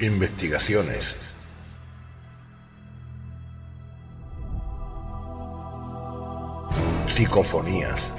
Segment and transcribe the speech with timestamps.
[0.00, 1.16] Investigaciones.
[7.08, 8.12] Psicofonías.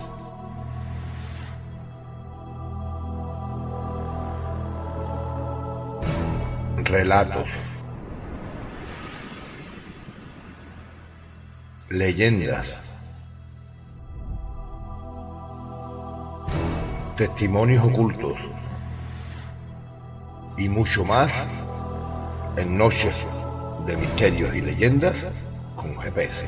[6.83, 7.47] Relatos.
[11.89, 12.77] Leyendas.
[17.15, 18.37] Testimonios ocultos.
[20.59, 21.31] Y mucho más
[22.57, 23.15] en Noches
[23.87, 25.15] de Misterios y Leyendas
[25.77, 26.45] con GPS.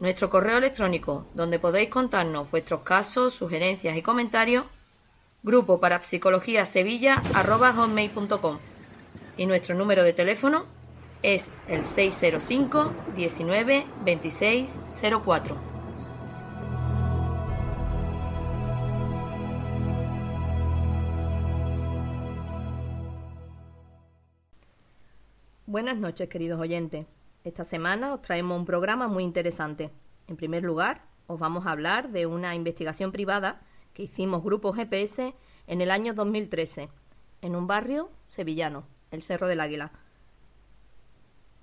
[0.00, 4.64] Nuestro correo electrónico, donde podéis contarnos vuestros casos, sugerencias y comentarios,
[5.42, 8.58] grupo para psicología sevilla.com
[9.36, 10.64] y nuestro número de teléfono
[11.22, 14.78] es el 605 19 26
[15.24, 15.73] 04.
[25.74, 27.04] Buenas noches, queridos oyentes.
[27.42, 29.90] Esta semana os traemos un programa muy interesante.
[30.28, 33.60] En primer lugar, os vamos a hablar de una investigación privada
[33.92, 35.34] que hicimos Grupo GPS
[35.66, 36.90] en el año 2013,
[37.42, 39.90] en un barrio sevillano, el Cerro del Águila.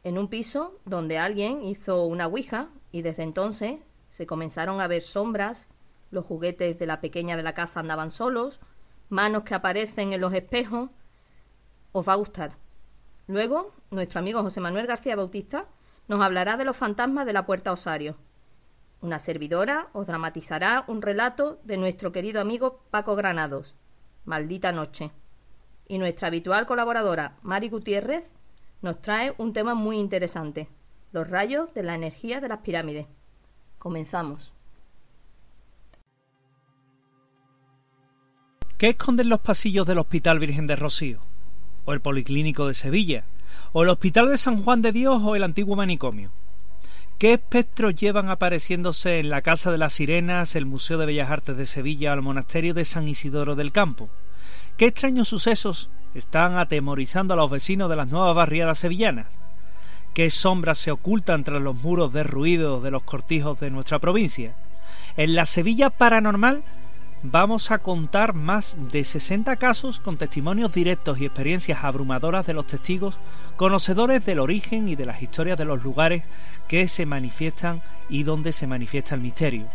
[0.03, 3.79] En un piso donde alguien hizo una ouija y desde entonces
[4.09, 5.69] se comenzaron a ver sombras,
[6.09, 8.59] los juguetes de la pequeña de la casa andaban solos,
[9.07, 10.89] manos que aparecen en los espejos.
[11.93, 12.57] Os va a gustar.
[13.31, 15.63] Luego, nuestro amigo José Manuel García Bautista
[16.09, 18.17] nos hablará de los fantasmas de la Puerta Osario.
[18.99, 23.73] Una servidora os dramatizará un relato de nuestro querido amigo Paco Granados,
[24.25, 25.11] Maldita Noche.
[25.87, 28.25] Y nuestra habitual colaboradora, Mari Gutiérrez,
[28.81, 30.67] nos trae un tema muy interesante,
[31.13, 33.07] los rayos de la energía de las pirámides.
[33.79, 34.51] Comenzamos.
[38.77, 41.30] ¿Qué esconden los pasillos del Hospital Virgen de Rocío?
[41.85, 43.23] O el Policlínico de Sevilla,
[43.71, 46.31] o el Hospital de San Juan de Dios o el antiguo manicomio.
[47.17, 51.55] ¿Qué espectros llevan apareciéndose en la Casa de las Sirenas, el Museo de Bellas Artes
[51.55, 54.09] de Sevilla o el Monasterio de San Isidoro del Campo?
[54.75, 59.27] ¿Qué extraños sucesos están atemorizando a los vecinos de las nuevas barriadas sevillanas?
[60.15, 64.55] ¿Qué sombras se ocultan tras los muros derruidos de los cortijos de nuestra provincia?
[65.15, 66.63] En la Sevilla paranormal
[67.23, 72.65] vamos a contar más de 60 casos con testimonios directos y experiencias abrumadoras de los
[72.65, 73.19] testigos,
[73.57, 76.23] conocedores del origen y de las historias de los lugares
[76.67, 79.69] que se manifiestan y donde se manifiesta el misterio.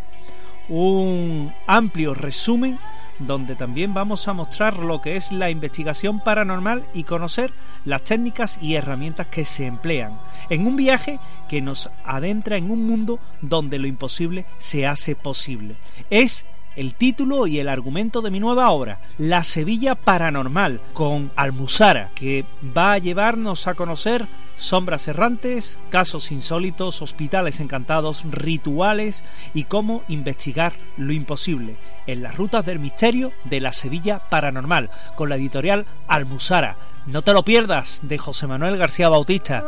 [0.69, 2.79] Un amplio resumen
[3.21, 7.53] donde también vamos a mostrar lo que es la investigación paranormal y conocer
[7.85, 10.21] las técnicas y herramientas que se emplean
[10.51, 15.77] en un viaje que nos adentra en un mundo donde lo imposible se hace posible.
[16.11, 16.45] Es
[16.77, 22.45] el título y el argumento de mi nueva obra, La Sevilla Paranormal, con Almuzara, que
[22.77, 29.25] va a llevarnos a conocer sombras errantes, casos insólitos, hospitales encantados, rituales
[29.55, 31.77] y cómo investigar lo imposible
[32.07, 36.77] en las rutas del misterio de la Sevilla Paranormal, con la editorial Almuzara.
[37.07, 39.65] No te lo pierdas, de José Manuel García Bautista.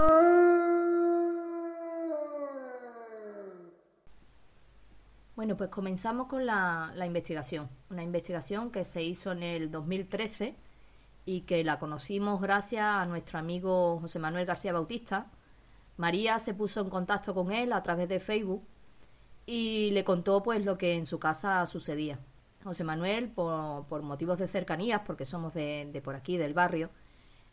[5.39, 7.69] Bueno, pues comenzamos con la, la investigación.
[7.91, 10.57] Una investigación que se hizo en el 2013
[11.27, 15.31] y que la conocimos gracias a nuestro amigo José Manuel García Bautista.
[15.97, 18.65] María se puso en contacto con él a través de Facebook
[19.47, 22.19] y le contó pues lo que en su casa sucedía.
[22.65, 26.91] José Manuel, por, por motivos de cercanías, porque somos de, de por aquí, del barrio,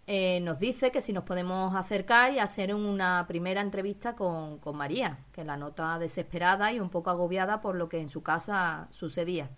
[0.08, 4.78] eh, nos dice que si nos podemos acercar y hacer una primera entrevista con, con
[4.78, 8.88] María, que la nota desesperada y un poco agobiada por lo que en su casa
[8.92, 9.50] sucedía.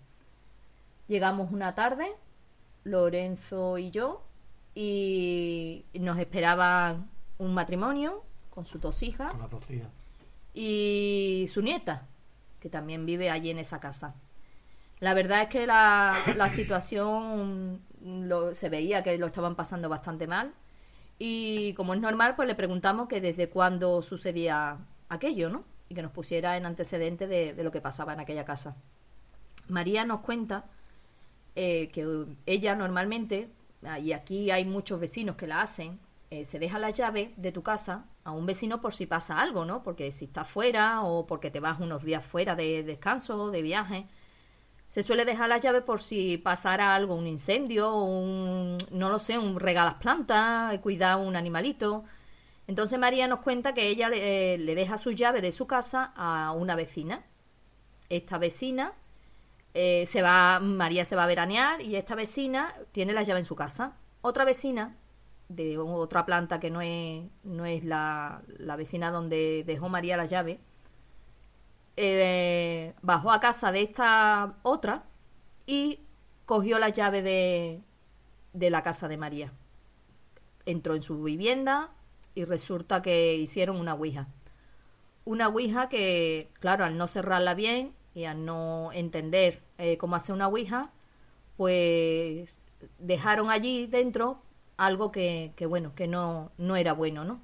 [1.06, 2.06] Llegamos una tarde,
[2.84, 4.22] Lorenzo y yo,
[4.74, 9.36] y nos esperaban un matrimonio con sus dos hijas
[10.54, 12.06] y su nieta,
[12.60, 14.14] que también vive allí en esa casa.
[15.00, 20.26] La verdad es que la, la situación lo- se veía que lo estaban pasando bastante
[20.26, 20.52] mal
[21.18, 24.78] y como es normal, pues le preguntamos que desde cuándo sucedía
[25.08, 25.64] aquello, ¿no?
[25.88, 28.76] Y que nos pusiera en antecedente de, lo que pasaba en aquella casa.
[29.68, 30.64] María nos cuenta
[31.56, 33.48] eh, que ella normalmente,
[33.84, 35.98] ah, y aquí hay muchos vecinos que la hacen,
[36.30, 39.64] eh, se deja la llave de tu casa a un vecino por si pasa algo,
[39.64, 39.82] ¿no?
[39.82, 44.06] Porque si estás fuera o porque te vas unos días fuera de descanso, de viaje,
[44.88, 49.38] se suele dejar la llave por si pasara algo, un incendio, un, no lo sé,
[49.38, 52.04] un regalas plantas, cuidar un animalito.
[52.66, 56.52] Entonces María nos cuenta que ella le, eh, deja su llave de su casa a
[56.52, 57.24] una vecina.
[58.08, 58.94] Esta vecina
[59.74, 63.46] eh, se va, María se va a veranear y esta vecina tiene la llave en
[63.46, 63.96] su casa.
[64.22, 64.96] Otra vecina
[65.48, 70.26] de otra planta que no es, no es la, la vecina donde dejó María la
[70.26, 70.60] llave,
[72.00, 75.04] eh, bajó a casa de esta otra
[75.66, 76.00] y
[76.46, 77.80] cogió la llave de,
[78.52, 79.52] de la casa de María.
[80.64, 81.90] Entró en su vivienda
[82.34, 84.28] y resulta que hicieron una ouija.
[85.24, 90.34] Una ouija que, claro, al no cerrarla bien y al no entender eh, cómo hacer
[90.34, 90.90] una ouija,
[91.56, 92.58] pues
[92.98, 94.40] dejaron allí dentro
[94.76, 97.40] algo que, que bueno, que no, no era bueno, ¿no?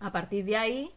[0.00, 0.94] A partir de ahí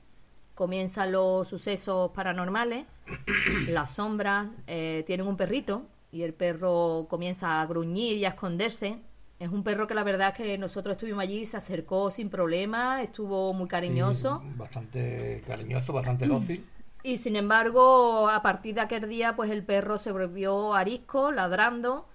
[0.65, 2.85] comienzan los sucesos paranormales,
[3.67, 5.81] las sombras, eh, tienen un perrito
[6.11, 8.97] y el perro comienza a gruñir y a esconderse.
[9.39, 13.01] Es un perro que la verdad es que nosotros estuvimos allí, se acercó sin problema,
[13.01, 14.39] estuvo muy cariñoso.
[14.43, 16.63] Sí, bastante cariñoso, bastante dócil.
[17.03, 22.05] Y sin embargo, a partir de aquel día, pues el perro se volvió arisco, ladrando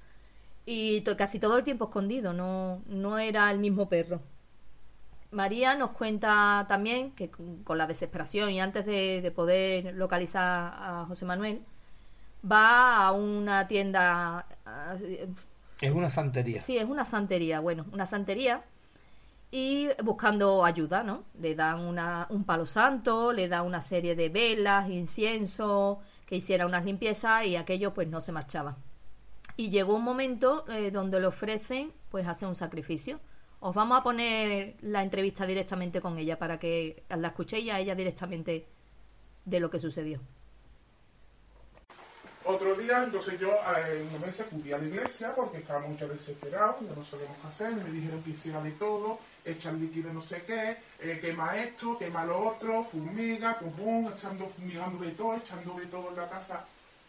[0.64, 4.20] y to- casi todo el tiempo escondido, no, no era el mismo perro.
[5.31, 11.05] María nos cuenta también que con la desesperación y antes de, de poder localizar a
[11.08, 11.62] José Manuel,
[12.50, 14.46] va a una tienda,
[15.81, 16.61] Es una santería.
[16.61, 18.64] Sí, es una santería, bueno, una santería
[19.50, 21.25] y buscando ayuda, ¿no?
[21.40, 26.67] Le dan una, un palo santo, le dan una serie de velas, incienso, que hiciera
[26.67, 28.76] unas limpiezas y aquello pues no se marchaba.
[29.56, 33.20] Y llegó un momento eh, donde le ofrecen pues hacer un sacrificio.
[33.61, 37.94] Os vamos a poner la entrevista directamente con ella para que la escuchéis a ella
[37.94, 38.67] directamente
[39.44, 40.20] de lo que sucedió.
[42.44, 46.11] Otro día, entonces yo eh, en un mes acudí a la iglesia porque estábamos muchas
[46.11, 50.12] desesperados, ya no sabíamos qué hacer, me dijeron que hiciera de todo, echa el líquido
[50.12, 55.11] no sé qué, eh, quema esto, quema lo otro, fumiga, pum pum, echando, fumigando de
[55.12, 56.64] todo, echando de todo en la casa,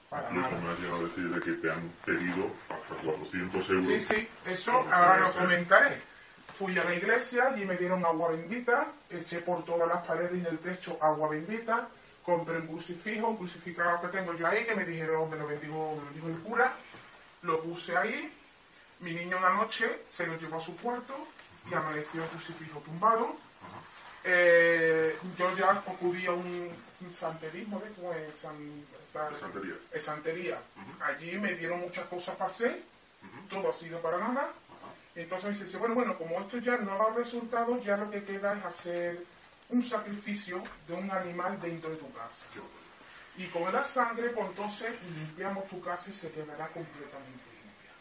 [0.09, 0.61] para Incluso nada.
[0.63, 3.85] me han llegado a decir de que te han pedido hasta 400 euros.
[3.85, 5.43] Sí, sí, eso ahora lo hacer.
[5.43, 5.97] comentaré.
[6.57, 10.39] Fui a la iglesia y me dieron agua bendita, eché por todas las paredes y
[10.39, 11.87] en el techo agua bendita,
[12.23, 15.95] compré un crucifijo, un crucificado que tengo yo ahí, que me dijeron, me lo bendijo,
[15.99, 16.73] me lo dijo el cura,
[17.43, 18.33] lo puse ahí,
[19.01, 21.13] mi niño una noche se lo llevó a su cuarto
[21.69, 23.35] y amaneció el crucifijo tumbado.
[24.23, 26.69] Eh, yo ya acudí a un,
[27.01, 28.35] un santerismo, ¿de cómo es?
[28.35, 28.83] San-
[29.39, 29.73] santería.
[30.01, 30.57] santería.
[31.01, 32.81] Allí me dieron muchas cosas para hacer,
[33.49, 34.49] todo ha sido para nada.
[35.17, 38.23] Entonces me dice, bueno, bueno, como esto ya no ha dado resultados, ya lo que
[38.23, 39.25] queda es hacer
[39.69, 42.45] un sacrificio de un animal dentro de tu casa.
[43.35, 47.91] Y como da sangre, pues entonces limpiamos tu casa y se quedará completamente limpia.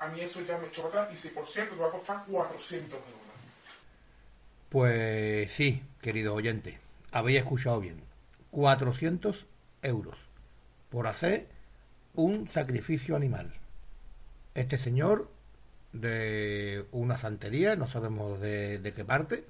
[0.00, 1.10] A mí eso ya me echó atrás.
[1.14, 3.12] Y si por cierto, te va a costar 400 euros.
[4.70, 6.80] Pues sí, querido oyente,
[7.12, 8.02] habéis escuchado bien.
[8.50, 9.46] 400
[9.82, 10.18] euros
[10.90, 11.46] por hacer
[12.14, 13.54] un sacrificio animal.
[14.54, 15.37] Este señor
[15.92, 19.46] de una santería, no sabemos de, de qué parte,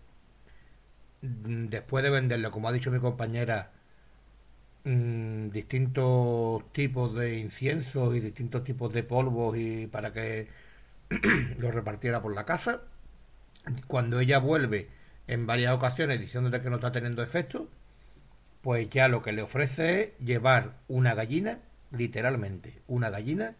[1.20, 3.70] después de venderle, como ha dicho mi compañera,
[4.84, 10.48] mm, distintos tipos de inciensos y distintos tipos de polvos y para que
[11.58, 12.82] los repartiera por la casa,
[13.86, 14.88] cuando ella vuelve
[15.26, 17.68] en varias ocasiones diciéndole que no está teniendo efecto,
[18.62, 21.60] pues ya lo que le ofrece es llevar una gallina,
[21.92, 23.56] literalmente, una gallina,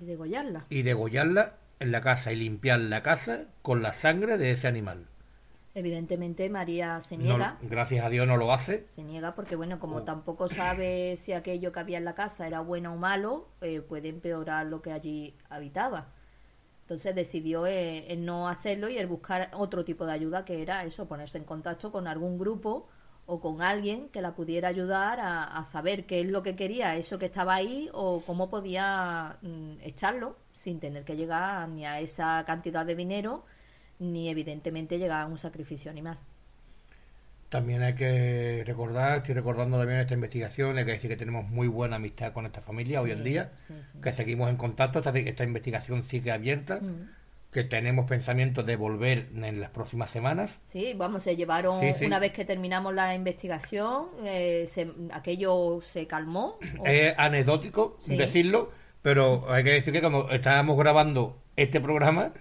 [0.00, 0.66] Y degollarla.
[0.70, 5.06] y degollarla en la casa y limpiar la casa con la sangre de ese animal.
[5.74, 7.56] Evidentemente María se No- niega.
[7.62, 8.84] gracias a Dios no lo hace.
[8.88, 10.02] Se niega porque, bueno, como Oh.
[10.02, 14.08] tampoco sabe si aquello que había en la casa era bueno o malo, eh, puede
[14.08, 16.08] empeorar lo que allí habitaba.
[16.82, 20.84] Entonces decidió eh, el no hacerlo y el buscar otro tipo de ayuda, que era
[20.84, 22.88] eso, ponerse en contacto con algún grupo
[23.26, 26.96] o con alguien que la pudiera ayudar a, a saber qué es lo que quería,
[26.96, 32.00] eso que estaba ahí, o cómo podía mm, echarlo sin tener que llegar ni a
[32.00, 33.44] esa cantidad de dinero,
[33.98, 36.18] ni evidentemente llegar a un sacrificio animal.
[37.48, 41.66] También hay que recordar, estoy recordando también esta investigación, hay que decir que tenemos muy
[41.66, 43.98] buena amistad con esta familia hoy en día, sí, sí.
[44.02, 47.08] que seguimos en contacto, esta, esta investigación sigue abierta, Mm.
[47.50, 50.52] que tenemos pensamiento de volver en las próximas semanas.
[50.66, 56.58] Sí, vamos, se llevaron, una vez que terminamos la investigación, eh, se- aquello se calmó.
[56.78, 58.70] o- Es anecdótico decirlo,
[59.02, 62.32] pero hay que decir que cuando estábamos grabando este programa,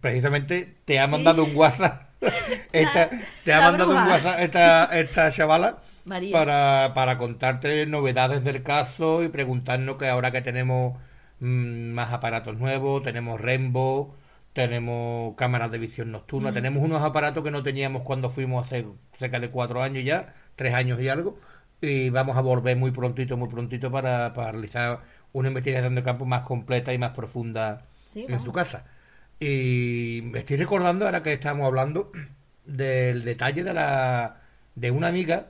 [0.00, 1.08] precisamente te ha Sí.
[1.08, 2.10] mandado un WhatsApp.
[2.72, 3.10] esta,
[3.44, 4.06] te ha la mandado un.
[4.06, 5.82] WhatsApp esta, esta chavala
[6.30, 10.98] para, para contarte novedades del caso y preguntarnos que ahora que tenemos
[11.40, 14.16] mm, más aparatos nuevos, tenemos Rembo,
[14.52, 18.86] tenemos cámaras de visión nocturna, tenemos unos aparatos que no teníamos cuando fuimos hace
[19.18, 21.38] cerca de cuatro años ya, tres años y algo,
[21.80, 25.00] y vamos a volver muy prontito, muy prontito para, para realizar
[25.38, 28.44] una investigación de campo más completa y más profunda Sí, en vamos.
[28.44, 28.84] su casa.
[29.38, 32.10] Y me estoy recordando ahora que estamos hablando
[32.64, 34.36] del detalle de la
[34.74, 35.48] de una amiga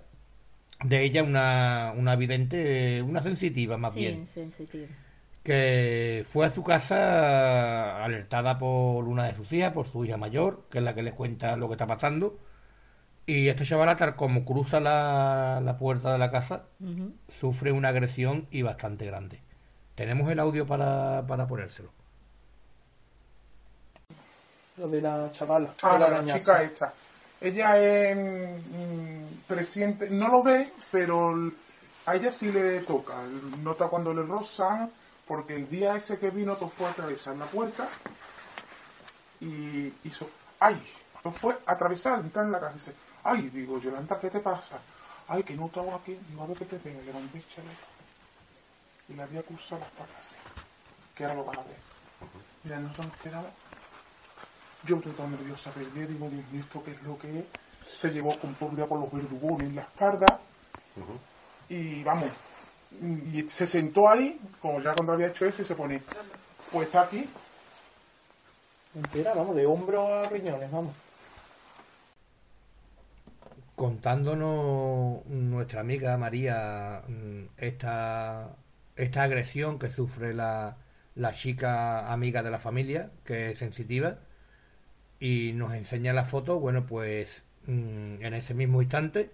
[0.85, 4.87] de ella, una, una vidente, una sensitiva más Sí, bien, sensitivo.
[5.43, 10.65] que fue a su casa alertada por una de sus hijas, por su hija mayor,
[10.71, 12.39] que es la que le cuenta lo que está pasando.
[13.29, 16.65] Y esta chavala, tal como cruza la, la puerta de la casa,
[17.29, 19.41] sufre una agresión y bastante grande.
[19.97, 21.89] Tenemos el audio para, para ponérselo.
[24.77, 25.75] Lo de la chavala.
[25.83, 26.93] Ah, de la chica esta.
[27.41, 31.35] Ella es mm, presiente, no lo ve, pero
[32.05, 33.15] a ella sí le toca.
[33.63, 34.91] Nota cuando le rozan,
[35.27, 37.89] porque el día ese que vino, todo fue a atravesar la puerta
[39.41, 40.29] y hizo,
[40.61, 40.79] ¡ay!
[41.23, 42.73] Todo fue a atravesar, entrar en la casa.
[42.73, 43.51] Y dice, ¡ay!
[43.51, 44.79] Digo, Yolanda, ¿qué te pasa?
[45.29, 45.43] ¡ay!
[45.43, 46.19] Que no estaba aquí.
[46.29, 47.01] Digo, a ver qué te pega.
[47.03, 47.96] Levanté el chaleco
[49.09, 50.27] y le había cruzado las patas.
[51.15, 51.77] Que ahora lo van a ver.
[52.65, 53.51] Mira, no se nos quedaba
[54.87, 57.45] yo estoy tan nerviosa, perdí, digo, Dios mío, ¿esto qué es lo que es?
[57.95, 60.41] Se llevó con por con los verdugones en la espalda
[61.69, 62.31] y vamos,
[63.33, 66.03] y se sentó ahí, como ya cuando había hecho eso, y se pone,
[66.73, 67.29] pues está aquí,
[68.95, 70.95] Entera, vamos, de hombro a riñones, vamos.
[73.75, 78.49] contándonos nuestra amiga María mm, esta,
[78.97, 80.79] esta agresión que sufre la,
[81.15, 84.19] la chica amiga de la familia, que es sensitiva,
[85.21, 89.31] y nos enseña la foto, bueno, pues mm, en ese mismo instante,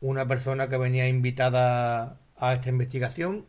[0.00, 3.46] una persona que venía invitada a esta investigación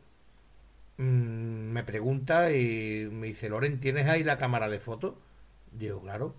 [0.97, 5.15] mm, me pregunta y me dice, Loren, ¿tienes ahí la cámara de fotos?
[5.71, 6.35] Digo, claro.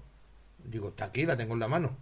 [0.65, 1.97] Digo, está aquí, la tengo en la mano.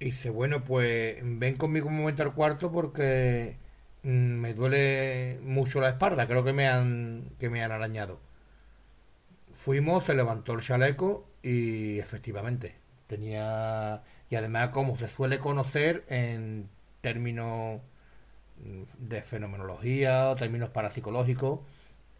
[0.00, 3.56] Y dice, bueno, pues ven conmigo un momento al cuarto porque
[4.02, 8.20] me duele mucho la espalda, creo que me han, que me han arañado.
[9.54, 12.74] Fuimos, se levantó el chaleco y efectivamente
[13.06, 16.68] tenía, y además como se suele conocer en
[17.00, 17.80] términos
[18.64, 21.60] mm, de fenomenología o términos parapsicológicos,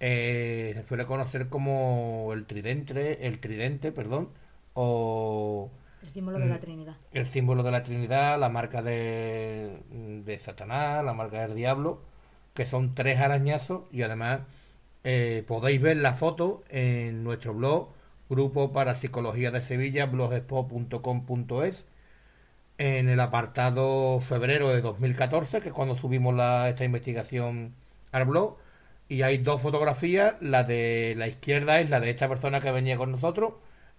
[0.01, 4.31] eh, se suele conocer como el tridente, el tridente, perdón,
[4.75, 5.71] o
[6.03, 6.61] El símbolo de la Mm.
[6.61, 6.97] Trinidad.
[7.13, 12.03] el símbolo de la Trinidad, la marca de, de Satanás, la marca del diablo,
[12.55, 14.43] que son tres arañazos y además
[15.05, 17.91] eh, podéis ver la foto en nuestro blog,
[18.31, 21.87] Grupo para Psicología de Sevilla, blogspot.com.es,
[22.79, 27.75] en el apartado febrero de 2014, que es cuando subimos la, esta investigación
[28.13, 28.59] al blog,
[29.09, 32.97] y hay dos fotografías, la de la izquierda es la de esta persona que venía
[32.97, 33.55] con nosotros,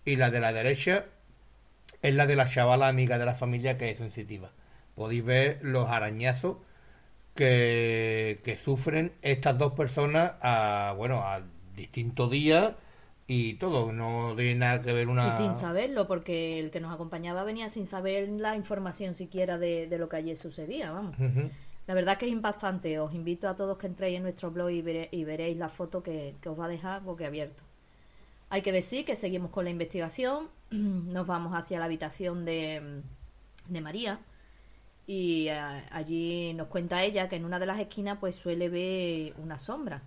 [0.06, 1.06] y la de la derecha
[2.02, 4.52] es la de la chavala amiga de la familia que es sensitiva.
[4.96, 6.58] Podéis ver los arañazos
[7.36, 11.42] que, que sufren estas dos personas a, bueno, a
[11.76, 12.74] distintos días
[13.28, 13.92] y todo.
[13.94, 15.28] No tiene nada que ver una...
[15.30, 19.88] Y sin saberlo, porque el que nos acompañaba venía sin saber la información siquiera de,
[19.88, 21.16] de lo que ayer sucedía, vamos.
[21.88, 23.00] La verdad que es impactante.
[23.00, 26.04] Os invito a todos que entréis en nuestro blog y, vere- y veréis la foto
[26.04, 27.64] que, que os va a dejar boquiabierto.
[28.50, 30.50] Hay que decir que seguimos con la investigación.
[30.72, 33.02] Nos vamos hacia la habitación de,
[33.68, 34.20] de María.
[35.08, 35.60] y eh,
[35.92, 40.04] allí nos cuenta ella que en una de las esquinas pues suele ver una sombra.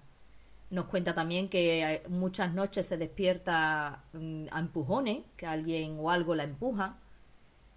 [0.71, 6.11] Nos cuenta también que eh, muchas noches se despierta mm, a empujones, que alguien o
[6.11, 6.97] algo la empuja,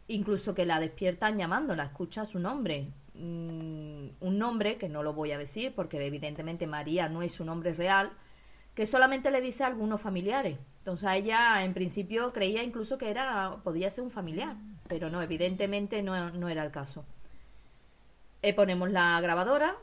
[0.07, 5.31] incluso que la despiertan llamándola, escucha su nombre, mm, un nombre que no lo voy
[5.31, 8.11] a decir porque evidentemente María no es su nombre real,
[8.75, 10.59] que solamente le dice a algunos familiares.
[10.79, 16.03] Entonces ella en principio creía incluso que era podía ser un familiar, pero no, evidentemente
[16.03, 17.05] no, no era el caso.
[18.41, 19.75] Eh, ponemos la grabadora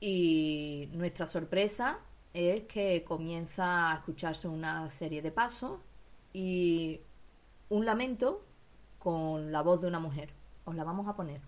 [0.00, 1.98] y nuestra sorpresa
[2.32, 5.80] es que comienza a escucharse una serie de pasos
[6.32, 7.00] y
[7.68, 8.44] un lamento
[8.98, 10.30] con la voz de una mujer.
[10.64, 11.40] Os la vamos a poner.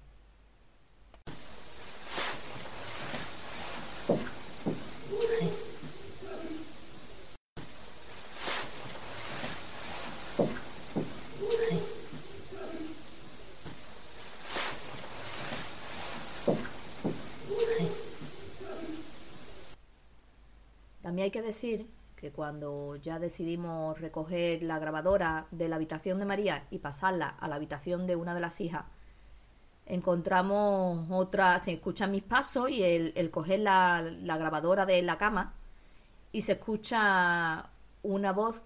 [21.10, 26.24] También hay que decir que cuando ya decidimos recoger la grabadora de la habitación de
[26.24, 28.84] María y pasarla a la habitación de una de las hijas,
[29.86, 35.54] encontramos otra, se escuchan mis pasos y el, coger la, la grabadora de la cama
[36.32, 37.70] y se escucha
[38.02, 38.56] una voz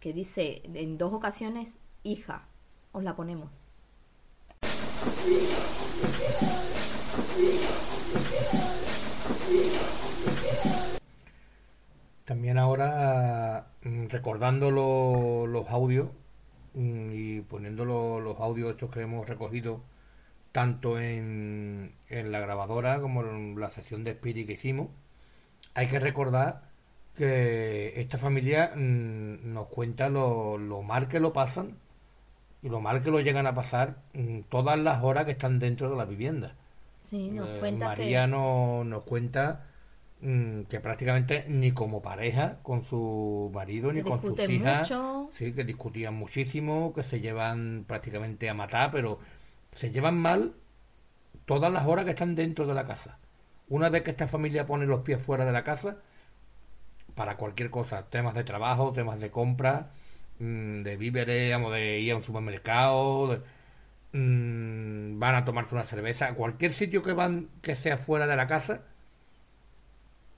[0.00, 2.48] que dice en dos ocasiones hija.
[2.90, 3.48] Os la ponemos.
[12.28, 16.10] También ahora mm, recordando los audios
[16.74, 19.80] mm, y poniendo los audios estos que hemos recogido
[20.52, 24.88] tanto en, en la grabadora como en la sesión de Spirit que hicimos,
[25.72, 26.64] hay que recordar
[27.16, 31.78] que esta familia mm, nos cuenta lo, lo, mal que lo pasan
[32.62, 34.02] y lo mal que lo llegan a pasar
[34.50, 36.56] todas las horas que están dentro de la vivienda.
[37.00, 39.67] Sí, nos eh, cuenta María nos cuenta Mm,
[40.20, 44.92] que prácticamente ni como pareja con su marido ni con sus hijas.
[45.30, 49.20] sí que discutían muchísimo que se llevan prácticamente a matar pero
[49.74, 50.54] se llevan mal
[51.44, 53.18] todas las horas que están dentro de la casa.
[53.68, 55.98] Una vez que esta familia pone los pies fuera de la casa
[57.14, 59.90] para cualquier cosa temas de trabajo temas de compra
[60.40, 63.42] mm, de víveres de ir a un supermercado
[64.12, 68.46] mm, van a tomarse una cerveza cualquier sitio que van que sea fuera de la
[68.46, 68.82] casa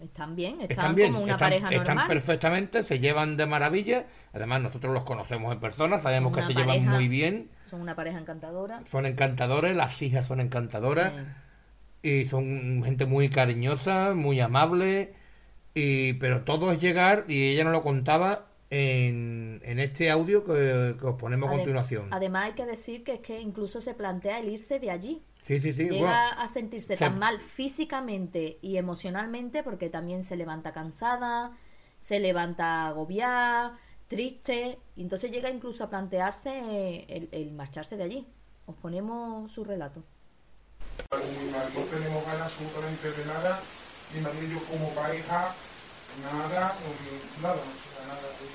[0.00, 1.88] están bien, están, como una pareja normal.
[1.88, 4.06] Están perfectamente, se llevan de maravilla.
[4.32, 7.50] Además, nosotros los conocemos en persona, sabemos que se llevan muy bien.
[7.68, 8.82] Son una pareja encantadora.
[8.90, 11.12] Son encantadores, las hijas son encantadoras.
[12.02, 15.12] Y son gente muy cariñosa, muy amable.
[15.74, 20.96] Y, pero todo es llegar, y ella nos lo contaba en, en este audio que,
[21.02, 22.08] os ponemos a continuación.
[22.10, 25.58] Además, hay que decir que es que incluso se plantea el irse de allí Sí,
[25.58, 31.56] Llega a sentirse tan mal físicamente y emocionalmente porque también se levanta cansada,
[32.00, 38.26] se levanta agobiada, triste, y entonces llega incluso a plantearse el, marcharse de allí.
[38.66, 40.02] Os ponemos su relato.
[41.10, 43.60] No tenemos ganas absolutamente de nada,
[44.14, 45.54] ni marido yo como pareja,
[46.22, 46.74] nada, nada,
[47.42, 47.60] nada.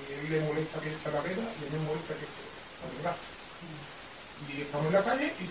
[0.10, 2.26] Y a él le molesta que eche la vela y a mí me molesta que
[2.26, 2.44] eche
[2.82, 3.18] la verdad.
[4.48, 5.46] Y estamos en la calle y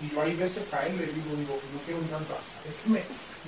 [0.00, 2.56] y yo hay veces que a él le digo, digo, no quiero entrar en casa.
[2.64, 3.02] Es que me,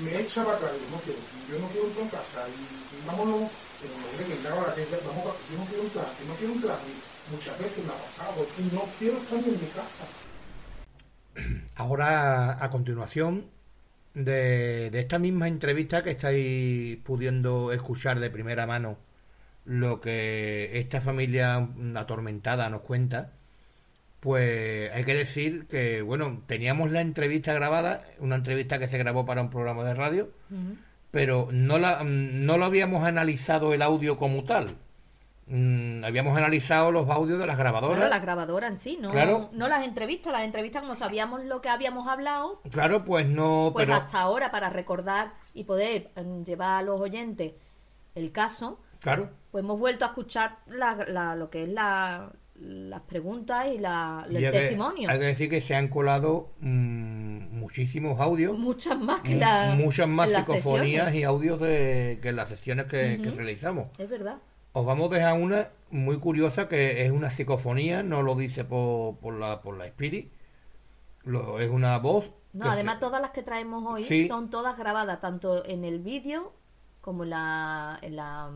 [0.05, 2.47] me echa para atrás, no quiero, yo no quiero entrar en casa.
[2.49, 6.79] Y, vámonos, pero no que vamos, yo no quiero entrar, que no quiero entrar.
[7.31, 10.05] Muchas veces me ha pasado, que no quiero estar en mi casa.
[11.77, 13.47] Ahora, a continuación
[14.13, 18.99] de, de esta misma entrevista que estáis pudiendo escuchar de primera mano,
[19.65, 23.33] lo que esta familia atormentada nos cuenta,
[24.23, 29.27] pues hay que decir que, bueno, teníamos la entrevista grabada, una entrevista que se grabó
[29.27, 30.31] para un programa de radio,
[31.11, 34.77] pero no, la, no lo habíamos analizado el audio como tal.
[35.49, 37.97] Mm, habíamos analizado los audios de las grabadoras.
[37.97, 39.13] Claro, las grabadoras en sí, no,
[39.51, 40.33] no las entrevistas.
[40.33, 42.63] Las entrevistas, como sabíamos lo que habíamos hablado.
[42.71, 43.71] Claro, pues no.
[43.73, 47.55] Pues hasta ahora, para recordar y poder mm, llevar a los oyentes
[48.15, 48.79] el caso.
[49.01, 49.31] Claro.
[49.51, 52.31] Pues hemos vuelto a escuchar la, lo que es la,
[52.63, 55.11] las preguntas y la, el testimonio.
[55.11, 58.57] hay que decir que se han colado mm, muchísimos audios.
[58.59, 63.17] Muchas más que la, Muchas más psicofonías y audios de, que en las sesiones que,
[63.37, 63.89] realizamos.
[63.99, 64.37] Es verdad.
[64.73, 69.17] Os vamos a dejar una muy curiosa que es una psicofonía, no lo dice por,
[69.17, 70.33] por la, por la Spirit,
[71.25, 72.31] lo, es una voz.
[72.53, 76.53] No, además todas las que traemos hoy son todas grabadas, tanto en el vídeo
[77.01, 78.51] como la, en la,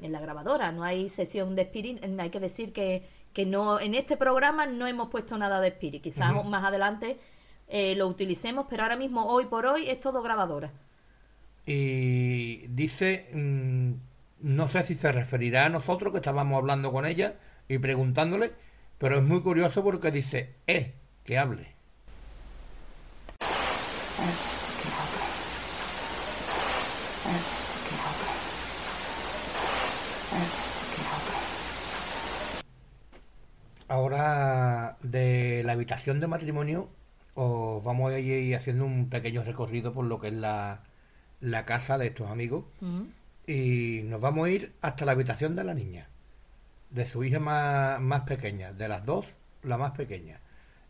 [0.00, 0.72] en la grabadora.
[0.72, 4.86] No hay sesión de Spirit, hay que decir que que no en este programa no
[4.86, 6.02] hemos puesto nada de Spirit.
[6.02, 7.18] Quizás más adelante
[7.68, 10.70] eh, lo utilicemos, pero ahora mismo, hoy por hoy, es todo grabadora.
[11.66, 13.92] Y dice, mm,
[14.42, 17.34] no sé si se referirá a nosotros, que estábamos hablando con ella
[17.68, 18.52] y preguntándole,
[18.98, 20.94] pero es muy curioso porque dice, eh,
[21.24, 21.74] que hable.
[33.88, 36.88] Ahora de la habitación de matrimonio
[37.34, 40.80] os vamos a ir haciendo un pequeño recorrido por lo que es la,
[41.40, 42.64] la casa de estos amigos
[43.46, 46.08] y nos vamos a ir hasta la habitación de la niña,
[46.90, 49.26] de su hija más, más pequeña, de las dos,
[49.62, 50.40] la más pequeña,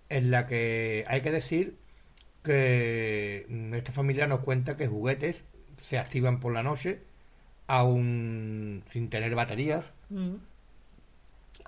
[0.08, 1.76] en la que hay que decir
[2.44, 5.42] que esta familia nos cuenta que juguetes
[5.78, 7.00] se activan por la noche,
[7.66, 9.84] aún sin tener baterías.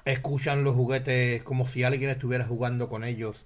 [0.07, 3.45] Escuchan los juguetes como si alguien estuviera jugando con ellos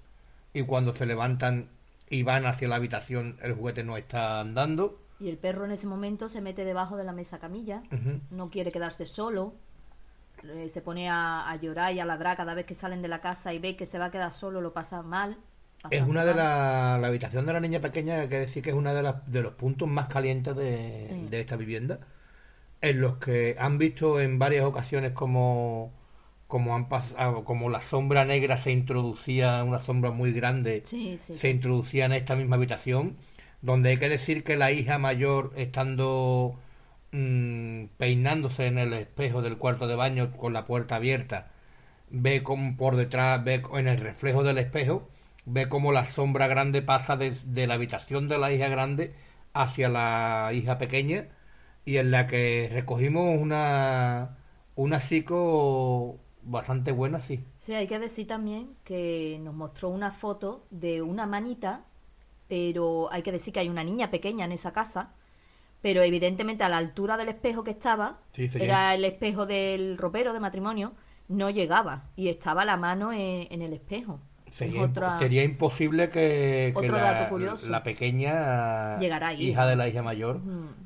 [0.55, 1.69] y cuando se levantan
[2.09, 5.01] y van hacia la habitación el juguete no está andando.
[5.19, 7.83] Y el perro en ese momento se mete debajo de la mesa camilla,
[8.31, 9.55] no quiere quedarse solo,
[10.45, 13.21] eh, se pone a, a llorar y a ladrar cada vez que salen de la
[13.21, 15.37] casa y ve que se va a quedar solo, lo pasa mal.
[15.83, 18.71] pasa Es una de la, la habitación de la niña pequeña, hay que decir que
[18.71, 21.27] es una de, de los puntos más calientes de, Sí.
[21.31, 22.01] de esta vivienda,
[22.81, 25.93] en los que han visto en varias ocasiones como,
[26.51, 31.37] como han pasado, como la sombra negra se introducía, una sombra muy grande, Sí, sí,
[31.39, 33.17] se introducía en esta misma habitación,
[33.63, 36.59] donde hay que decir que la hija mayor, estando
[37.13, 41.53] mm, peinándose en el espejo del cuarto de baño con la puerta abierta,
[42.11, 45.09] ve como por detrás, ve en el reflejo del espejo,
[45.47, 49.15] ve como la sombra grande pasa desde la habitación de la hija grande
[49.55, 51.29] hacia la hija pequeña
[51.85, 54.37] y en la que recogimos una
[54.77, 57.45] una psico bastante buena, sí.
[57.59, 61.85] Sí, hay que decir también que nos mostró una foto de una manita,
[62.49, 65.15] pero hay que decir que hay una niña pequeña en esa casa,
[65.83, 70.33] pero evidentemente a la altura del espejo que estaba, Sí, era el espejo del ropero
[70.35, 70.95] de matrimonio,
[71.29, 74.21] no llegaba y estaba la mano en, en el espejo.
[74.67, 77.29] Sería, otra- imposible que, la,
[77.69, 79.49] la pequeña ahí.
[79.49, 80.41] hija de la hija mayor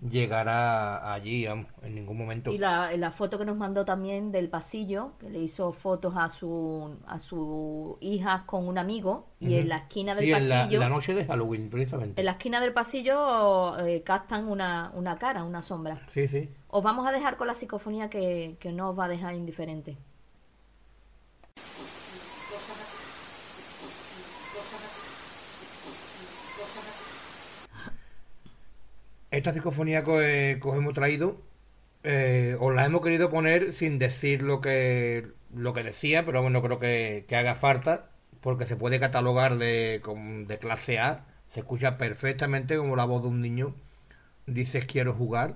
[0.08, 2.50] llegara allí en ningún momento.
[2.52, 6.28] Y la, la foto que nos mandó también del pasillo, que le hizo fotos a
[6.28, 10.62] su a sus hijas con un amigo, y en la esquina del Sí, en la,
[10.62, 12.20] pasillo, la noche de Halloween, precisamente.
[12.20, 16.00] en la esquina del pasillo eh, captan una, una cara, una sombra.
[16.12, 16.48] Sí, sí.
[16.68, 19.96] Os vamos a dejar con la psicofonía que, que no os va a dejar indiferente.
[29.36, 31.40] Esta psicofonía que, que os hemos traído,
[32.02, 36.62] eh, os la hemos querido poner sin decir lo que, lo que decía, pero bueno,
[36.62, 40.00] creo que, que haga falta, porque se puede catalogar de,
[40.46, 41.24] de clase A.
[41.52, 43.74] Se escucha perfectamente como la voz de un niño.
[44.46, 45.54] Dices quiero jugar.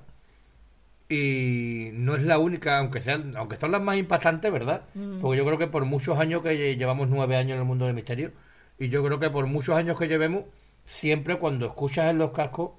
[1.09, 4.83] Y no es la única, aunque sean, aunque son las más impactantes, ¿verdad?
[4.95, 5.21] Mm.
[5.21, 7.87] Porque yo creo que por muchos años que lle- llevamos nueve años en el mundo
[7.87, 8.33] del misterio,
[8.79, 10.45] y yo creo que por muchos años que llevemos,
[10.87, 12.73] siempre cuando escuchas en los cascos,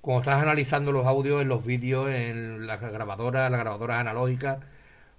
[0.00, 4.60] cuando estás analizando los audios en los vídeos, en las grabadoras, las grabadoras analógicas,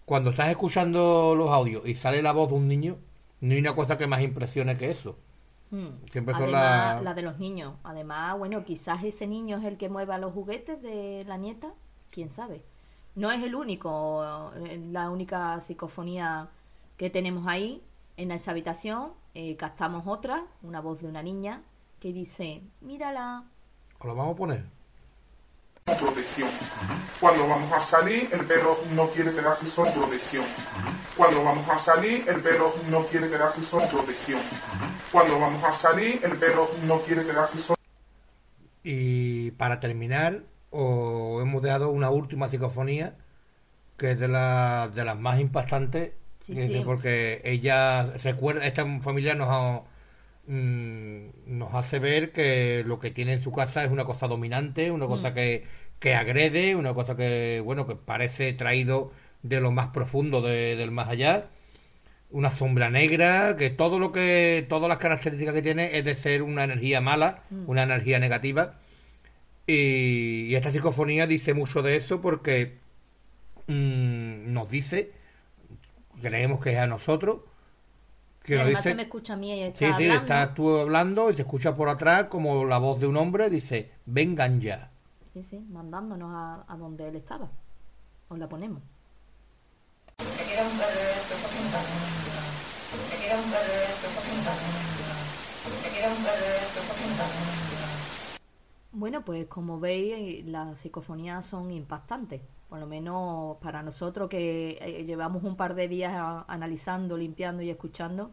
[0.05, 2.97] cuando estás escuchando los audios y sale la voz de un niño,
[3.41, 5.17] no hay una cosa que más impresione que eso.
[5.71, 5.87] Mm.
[6.11, 7.75] Siempre son Además, la- la de los niños.
[7.83, 11.73] Además, bueno, quizás ese niño es el que mueva los juguetes de la nieta,
[12.11, 12.61] quién sabe.
[13.15, 16.49] No es el único, eh, la única psicofonía
[16.97, 17.81] que tenemos ahí
[18.17, 19.11] en esa habitación.
[19.33, 21.61] Eh, captamos otra, una voz de una niña
[21.99, 23.43] que dice, mírala.
[24.01, 24.63] ¿Os lo vamos a poner?
[25.99, 26.49] protección.
[27.19, 30.45] Cuando vamos a salir, el perro no quiere quedarse solo protección.
[31.17, 34.39] Cuando vamos a salir, el perro no quiere quedarse solo protección.
[35.11, 37.75] Cuando vamos a salir, el perro no quiere quedarse solo
[38.83, 43.15] Y para terminar, os hemos dejado una última psicofonía,
[43.97, 46.81] que es de, la- de las más impactantes, Sí, eh, sí.
[46.85, 49.81] porque ella recuerda, esta familia nos, ha-
[50.47, 51.27] mm,
[51.57, 55.07] nos hace ver que lo que tiene en su casa es una cosa dominante, una
[55.07, 55.33] cosa Mm.
[55.33, 55.63] que,
[55.99, 59.11] que agrede, una cosa que, bueno, que parece traído
[59.43, 61.45] de lo más profundo de- del más allá
[62.33, 66.43] una sombra negra, que todo lo que, todas las características que tiene es de ser
[66.43, 67.69] una energía mala, Mm.
[67.69, 68.75] una energía negativa.
[69.67, 72.77] Y, y esta psicofonía dice mucho de eso porque
[73.67, 75.11] mm, nos dice,
[76.21, 77.41] creemos que es a nosotros,
[78.43, 80.15] que Y nos además dice, se me escucha a mí y está sí, sí, hablando.
[80.21, 83.91] estás tú hablando y se escucha por atrás como la voz de un hombre, dice,
[84.05, 84.89] vengan ya.
[85.33, 87.49] Sí, sí, mandándonos a, a donde él estaba.
[88.29, 88.81] Os la ponemos.
[98.91, 102.41] Bueno, pues como veis, las psicofonías son impactantes.
[102.71, 106.13] Por lo menos para nosotros que eh, llevamos un par de días
[106.47, 108.31] analizando, limpiando y escuchando,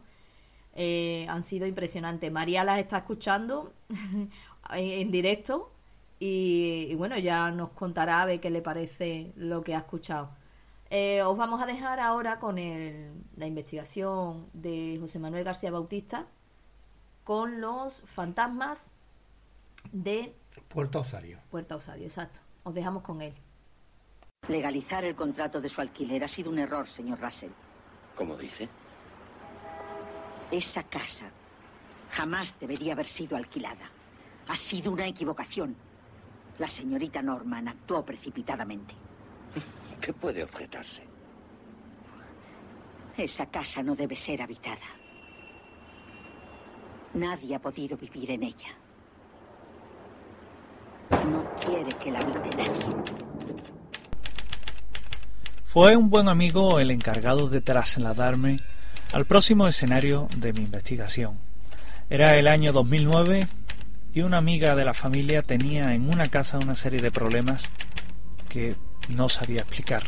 [0.75, 2.31] eh, han sido impresionantes.
[2.31, 3.73] María las está escuchando
[4.71, 5.73] en directo
[6.21, 10.29] y, bueno, ya nos contará a ver qué le parece lo que ha escuchado.
[10.89, 16.27] Eh, os vamos a dejar ahora con la investigación de José Manuel García Bautista
[17.25, 18.89] con los fantasmas
[19.91, 20.33] de
[20.69, 21.39] Puerta Osario.
[21.51, 22.39] Puerta Osario, exacto.
[22.63, 23.33] Os dejamos con él.
[24.49, 27.51] Legalizar el contrato de su alquiler ha sido un error, señor Russell.
[28.15, 28.67] ¿Cómo dice?
[30.49, 31.29] Esa casa
[32.09, 33.91] jamás debería haber sido alquilada.
[34.47, 35.75] Ha sido una equivocación.
[36.57, 38.95] La señorita Norman actuó precipitadamente.
[40.01, 41.03] ¿Qué puede objetarse?
[43.15, 44.87] Esa casa no debe ser habitada.
[47.13, 48.69] Nadie ha podido vivir en ella.
[51.11, 53.18] No quiere que la habite nadie.
[55.71, 58.57] Fue un buen amigo el encargado de trasladarme
[59.13, 61.37] al próximo escenario de mi investigación.
[62.09, 63.47] Era el año 2009
[64.11, 67.65] y una amiga de la familia tenía en una casa una serie de problemas
[68.49, 68.77] que
[69.15, 70.01] no sabía explicar.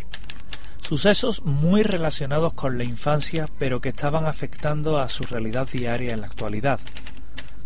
[0.81, 6.21] Sucesos muy relacionados con la infancia, pero que estaban afectando a su realidad diaria en
[6.21, 6.79] la actualidad.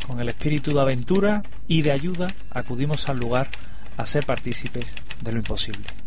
[0.05, 3.49] Con el espíritu de aventura y de ayuda acudimos al lugar
[3.95, 6.05] a ser partícipes de lo imposible.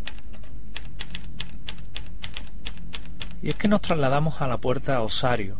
[3.41, 5.59] Y es que nos trasladamos a la puerta Osario,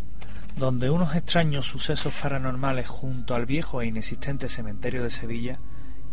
[0.58, 5.54] donde unos extraños sucesos paranormales junto al viejo e inexistente cementerio de Sevilla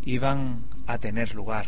[0.02, 1.66] iban a tener lugar.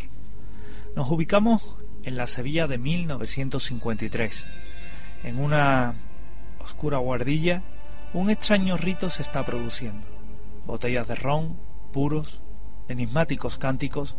[0.94, 4.48] Nos ubicamos en la Sevilla de 1953.
[5.24, 5.96] En una
[6.61, 7.62] oscura guardilla,
[8.12, 10.06] un extraño rito se está produciendo.
[10.64, 11.58] Botellas de ron,
[11.92, 12.42] puros,
[12.88, 14.16] enigmáticos cánticos.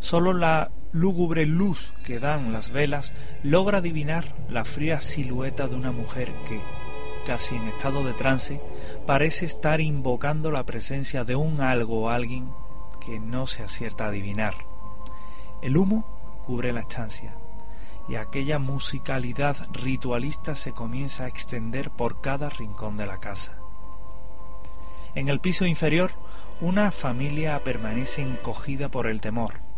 [0.00, 5.90] Solo la lúgubre luz que dan las velas logra adivinar la fría silueta de una
[5.90, 6.60] mujer que,
[7.26, 8.60] casi en estado de trance,
[9.06, 12.46] parece estar invocando la presencia de un algo o alguien
[13.04, 14.54] que no se acierta a adivinar.
[15.62, 16.04] El humo
[16.44, 17.34] cubre la estancia
[18.08, 23.58] y aquella musicalidad ritualista se comienza a extender por cada rincón de la casa.
[25.14, 26.10] En el piso inferior,
[26.60, 29.71] una familia permanece encogida por el temor.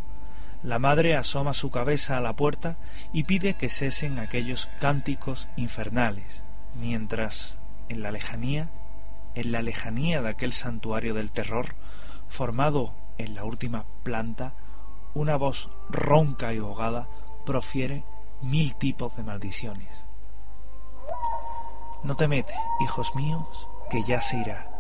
[0.64, 2.78] La madre asoma su cabeza a la puerta
[3.12, 6.42] y pide que cesen aquellos cánticos infernales,
[6.74, 8.70] mientras, en la lejanía,
[9.34, 11.74] en la lejanía de aquel santuario del terror,
[12.28, 14.54] formado en la última planta,
[15.12, 17.08] una voz ronca y ahogada
[17.44, 18.02] profiere
[18.40, 20.06] mil tipos de maldiciones.
[22.04, 24.70] No te mete, hijos míos, que ya se irá.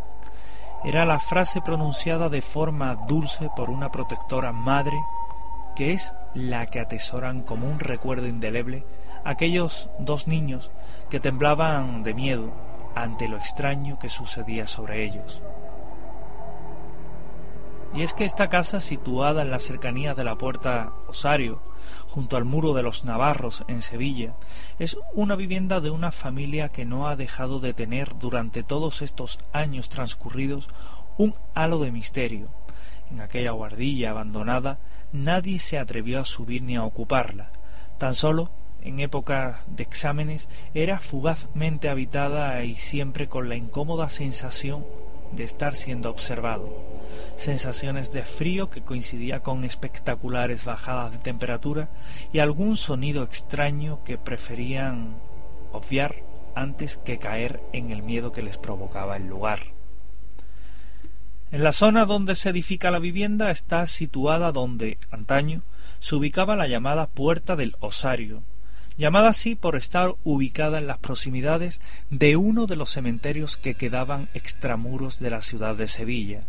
[0.82, 4.96] Era la frase pronunciada de forma dulce por una protectora madre
[5.74, 8.84] que es la que atesoran como un recuerdo indeleble
[9.24, 10.70] aquellos dos niños
[11.10, 12.52] que temblaban de miedo
[12.94, 15.42] ante lo extraño que sucedía sobre ellos.
[17.94, 21.62] Y es que esta casa, situada en las cercanías de la puerta Osario,
[22.08, 24.34] junto al muro de los Navarros en Sevilla,
[24.80, 29.38] es una vivienda de una familia que no ha dejado de tener durante todos estos
[29.52, 30.68] años transcurridos
[31.18, 32.48] un halo de misterio.
[33.12, 34.80] En aquella guardilla abandonada
[35.14, 37.50] nadie se atrevió a subir ni a ocuparla.
[37.98, 38.50] Tan solo,
[38.82, 44.84] en época de exámenes, era fugazmente habitada y siempre con la incómoda sensación
[45.32, 46.68] de estar siendo observado.
[47.36, 51.88] Sensaciones de frío que coincidía con espectaculares bajadas de temperatura
[52.32, 55.14] y algún sonido extraño que preferían
[55.72, 56.16] obviar
[56.56, 59.73] antes que caer en el miedo que les provocaba el lugar.
[61.54, 65.62] En la zona donde se edifica la vivienda está situada donde, antaño,
[66.00, 68.42] se ubicaba la llamada Puerta del Osario,
[68.96, 74.28] llamada así por estar ubicada en las proximidades de uno de los cementerios que quedaban
[74.34, 76.40] extramuros de la ciudad de Sevilla,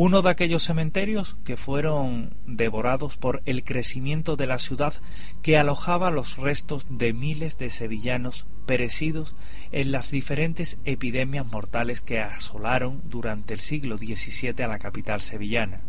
[0.00, 4.94] uno de aquellos cementerios que fueron devorados por el crecimiento de la ciudad
[5.42, 9.34] que alojaba los restos de miles de sevillanos perecidos
[9.72, 15.80] en las diferentes epidemias mortales que asolaron durante el siglo XVII a la capital sevillana.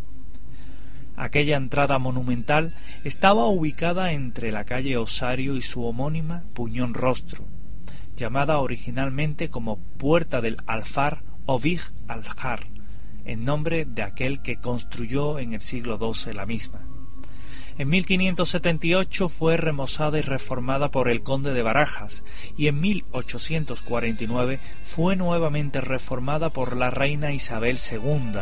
[1.15, 7.45] Aquella entrada monumental estaba ubicada entre la calle Osario y su homónima Puñón Rostro,
[8.15, 12.65] llamada originalmente como Puerta del Alfar o Vig Aljar,
[13.29, 16.81] en nombre de aquel que construyó en el siglo XII la misma.
[17.77, 22.23] En 1578 fue remozada y reformada por el conde de Barajas
[22.57, 28.39] y en 1849 fue nuevamente reformada por la reina Isabel II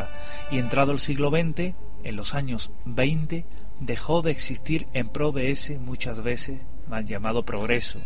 [0.51, 3.45] y entrado el siglo XX, en los años 20,
[3.81, 7.99] dejó de existir en pro de ese muchas veces mal llamado progreso.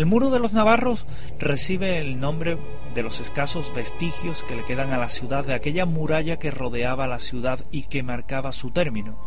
[0.00, 1.06] El muro de los navarros
[1.38, 2.56] recibe el nombre
[2.94, 7.06] de los escasos vestigios que le quedan a la ciudad de aquella muralla que rodeaba
[7.06, 9.18] la ciudad y que marcaba su término,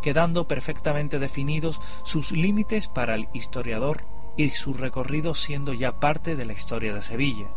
[0.00, 4.04] quedando perfectamente definidos sus límites para el historiador
[4.36, 7.48] y su recorrido siendo ya parte de la historia de Sevilla.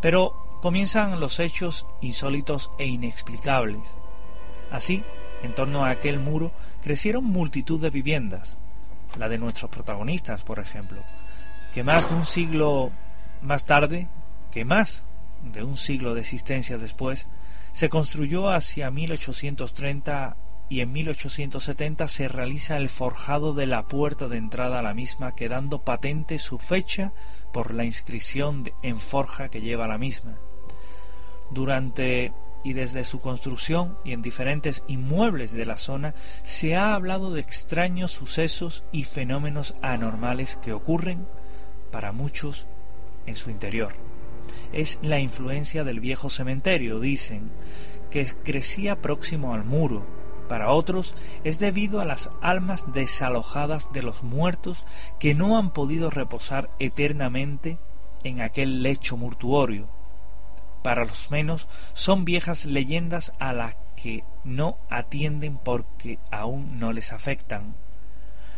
[0.00, 3.98] Pero comienzan los hechos insólitos e inexplicables.
[4.70, 5.02] Así,
[5.42, 8.56] en torno a aquel muro crecieron multitud de viviendas,
[9.16, 11.00] la de nuestros protagonistas, por ejemplo,
[11.74, 12.90] que más de un siglo
[13.42, 14.08] más tarde,
[14.50, 15.06] que más
[15.42, 17.26] de un siglo de existencia después,
[17.72, 20.36] se construyó hacia 1830
[20.68, 25.34] y en 1870 se realiza el forjado de la puerta de entrada a la misma,
[25.34, 27.12] quedando patente su fecha
[27.52, 30.38] por la inscripción en forja que lleva la misma.
[31.50, 37.32] Durante y desde su construcción y en diferentes inmuebles de la zona se ha hablado
[37.32, 41.26] de extraños sucesos y fenómenos anormales que ocurren
[41.90, 42.68] para muchos
[43.26, 43.94] en su interior.
[44.72, 47.50] Es la influencia del viejo cementerio, dicen,
[48.10, 50.04] que crecía próximo al muro.
[50.48, 54.84] Para otros es debido a las almas desalojadas de los muertos
[55.20, 57.78] que no han podido reposar eternamente
[58.24, 59.88] en aquel lecho mortuorio
[60.82, 67.12] para los menos son viejas leyendas a las que no atienden porque aún no les
[67.12, 67.74] afectan.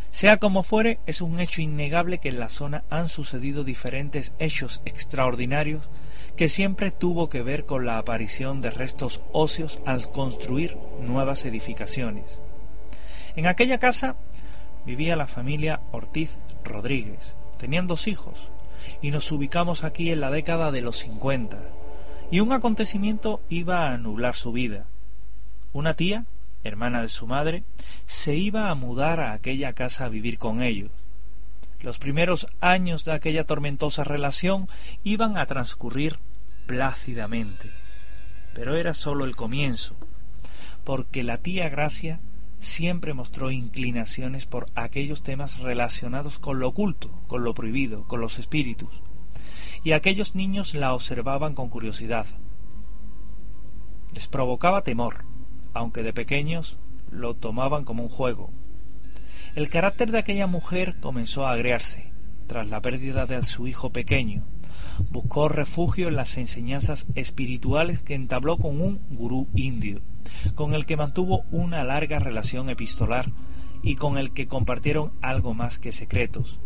[0.09, 4.83] Sea como fuere, es un hecho innegable que en la zona han sucedido diferentes hechos
[4.85, 5.89] extraordinarios
[6.37, 12.41] que siempre tuvo que ver con la aparición de restos óseos al construir nuevas edificaciones.
[13.35, 14.15] En aquella casa
[14.85, 17.35] vivía la familia Ortiz Rodríguez.
[17.57, 18.51] Tenían dos hijos
[19.01, 21.57] y nos ubicamos aquí en la década de los cincuenta
[22.31, 24.85] y un acontecimiento iba a anular su vida.
[25.71, 26.25] Una tía,
[26.63, 27.63] hermana de su madre,
[28.05, 30.91] se iba a mudar a aquella casa a vivir con ellos.
[31.81, 34.67] Los primeros años de aquella tormentosa relación
[35.03, 36.17] iban a transcurrir
[36.65, 37.71] plácidamente.
[38.53, 39.95] Pero era sólo el comienzo,
[40.83, 42.19] porque la tía Gracia
[42.59, 48.39] siempre mostró inclinaciones por aquellos temas relacionados con lo oculto, con lo prohibido, con los
[48.39, 49.01] espíritus
[49.83, 52.25] y aquellos niños la observaban con curiosidad.
[54.13, 55.25] Les provocaba temor,
[55.73, 56.79] aunque de pequeños
[57.11, 58.51] lo tomaban como un juego.
[59.55, 62.11] El carácter de aquella mujer comenzó a agriarse
[62.47, 64.43] tras la pérdida de su hijo pequeño.
[65.11, 70.01] Buscó refugio en las enseñanzas espirituales que entabló con un gurú indio,
[70.55, 73.25] con el que mantuvo una larga relación epistolar
[73.83, 76.61] y con el que compartieron algo más que secretos.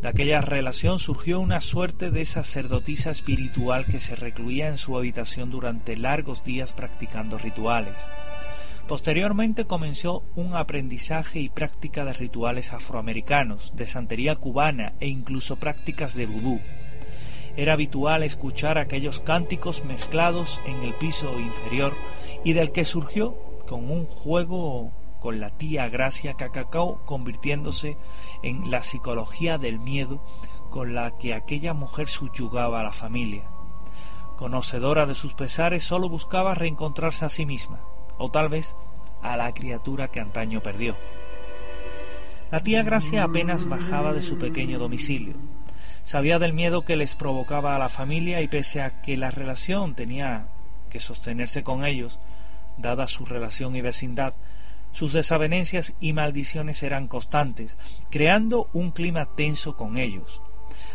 [0.00, 5.50] De aquella relación surgió una suerte de sacerdotisa espiritual que se recluía en su habitación
[5.50, 8.08] durante largos días practicando rituales.
[8.86, 16.14] Posteriormente comenzó un aprendizaje y práctica de rituales afroamericanos, de santería cubana e incluso prácticas
[16.14, 16.60] de vudú.
[17.56, 21.94] Era habitual escuchar aquellos cánticos mezclados en el piso inferior
[22.44, 24.92] y del que surgió con un juego
[25.26, 27.96] con la tía Gracia Cacacao convirtiéndose
[28.44, 30.22] en la psicología del miedo
[30.70, 33.42] con la que aquella mujer subyugaba a la familia.
[34.36, 37.80] Conocedora de sus pesares, sólo buscaba reencontrarse a sí misma,
[38.18, 38.76] o tal vez
[39.20, 40.94] a la criatura que antaño perdió.
[42.52, 45.34] La tía Gracia apenas bajaba de su pequeño domicilio.
[46.04, 49.96] Sabía del miedo que les provocaba a la familia y pese a que la relación
[49.96, 50.46] tenía
[50.88, 52.20] que sostenerse con ellos,
[52.76, 54.34] dada su relación y vecindad,
[54.96, 57.76] sus desavenencias y maldiciones eran constantes,
[58.08, 60.42] creando un clima tenso con ellos.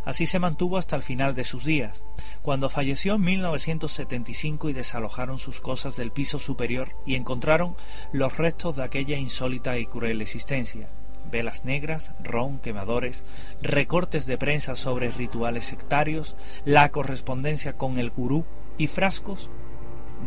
[0.05, 2.03] Así se mantuvo hasta el final de sus días,
[2.41, 7.75] cuando falleció en 1975 y desalojaron sus cosas del piso superior y encontraron
[8.11, 10.89] los restos de aquella insólita y cruel existencia.
[11.29, 13.23] Velas negras, ron, quemadores,
[13.61, 16.35] recortes de prensa sobre rituales sectarios,
[16.65, 18.45] la correspondencia con el gurú
[18.79, 19.51] y frascos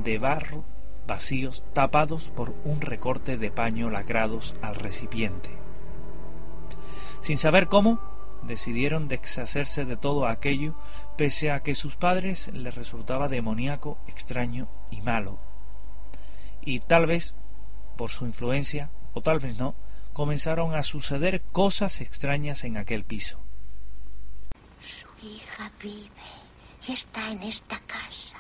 [0.05, 0.65] de barro
[1.07, 5.51] vacíos tapados por un recorte de paño lacrados al recipiente.
[7.21, 8.01] Sin saber cómo,
[8.43, 10.75] decidieron deshacerse de todo aquello,
[11.17, 15.39] pese a que sus padres les resultaba demoníaco, extraño y malo.
[16.61, 17.35] Y tal vez,
[17.97, 19.75] por su influencia, o tal vez no,
[20.13, 23.41] comenzaron a suceder cosas extrañas en aquel piso.
[24.83, 26.11] Su hija vive
[26.87, 28.37] y está en esta casa.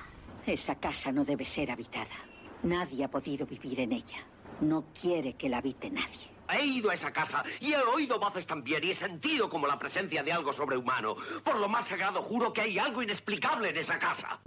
[0.46, 2.33] Esa casa no debe ser habitada.
[2.64, 4.16] Nadie ha podido vivir en ella.
[4.62, 6.32] No quiere que la habite nadie.
[6.48, 9.78] He ido a esa casa y he oído voces también y he sentido como la
[9.78, 11.16] presencia de algo sobrehumano.
[11.44, 14.40] Por lo más sagrado juro que hay algo inexplicable en esa casa.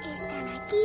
[0.00, 0.76] Están aquí.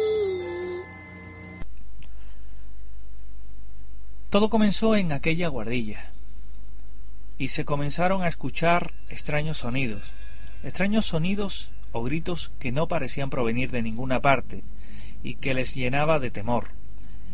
[4.30, 6.12] Todo comenzó en aquella guardilla
[7.38, 10.14] y se comenzaron a escuchar extraños sonidos,
[10.64, 14.64] extraños sonidos o gritos que no parecían provenir de ninguna parte
[15.24, 16.72] y que les llenaba de temor.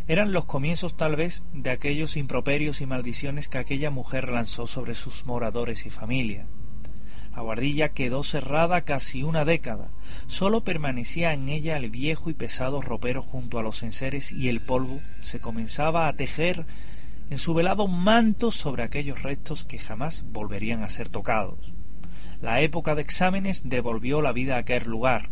[0.07, 4.93] Eran los comienzos tal vez de aquellos improperios y maldiciones que aquella mujer lanzó sobre
[4.93, 6.45] sus moradores y familia.
[7.35, 9.89] La guardilla quedó cerrada casi una década.
[10.27, 14.61] Sólo permanecía en ella el viejo y pesado ropero junto a los enseres y el
[14.61, 16.65] polvo se comenzaba a tejer
[17.29, 21.73] en su velado manto sobre aquellos restos que jamás volverían a ser tocados.
[22.41, 25.29] La época de exámenes devolvió la vida a aquel lugar.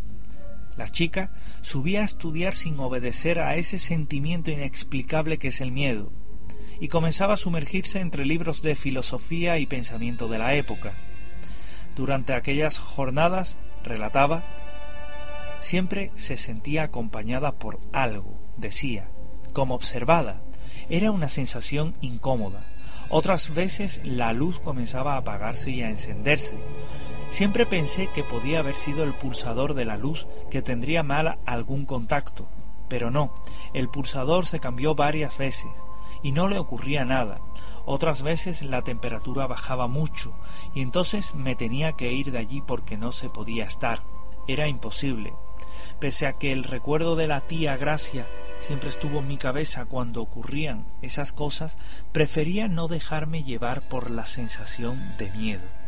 [0.77, 6.11] La chica subía a estudiar sin obedecer a ese sentimiento inexplicable que es el miedo,
[6.79, 10.93] y comenzaba a sumergirse entre libros de filosofía y pensamiento de la época.
[11.95, 14.43] Durante aquellas jornadas, relataba,
[15.59, 19.09] siempre se sentía acompañada por algo, decía,
[19.53, 20.41] como observada.
[20.89, 22.65] Era una sensación incómoda.
[23.09, 26.57] Otras veces la luz comenzaba a apagarse y a encenderse.
[27.33, 31.83] Siempre pensé que podía haber sido el pulsador de la luz que tendría mal algún
[31.83, 32.47] contacto,
[32.87, 33.33] pero no,
[33.73, 35.71] el pulsador se cambió varias veces
[36.21, 37.41] y no le ocurría nada.
[37.85, 40.35] Otras veces la temperatura bajaba mucho
[40.75, 44.03] y entonces me tenía que ir de allí porque no se podía estar.
[44.47, 45.33] Era imposible.
[45.99, 48.27] Pese a que el recuerdo de la tía Gracia
[48.59, 51.79] siempre estuvo en mi cabeza cuando ocurrían esas cosas,
[52.11, 55.82] prefería no dejarme llevar por la sensación de miedo.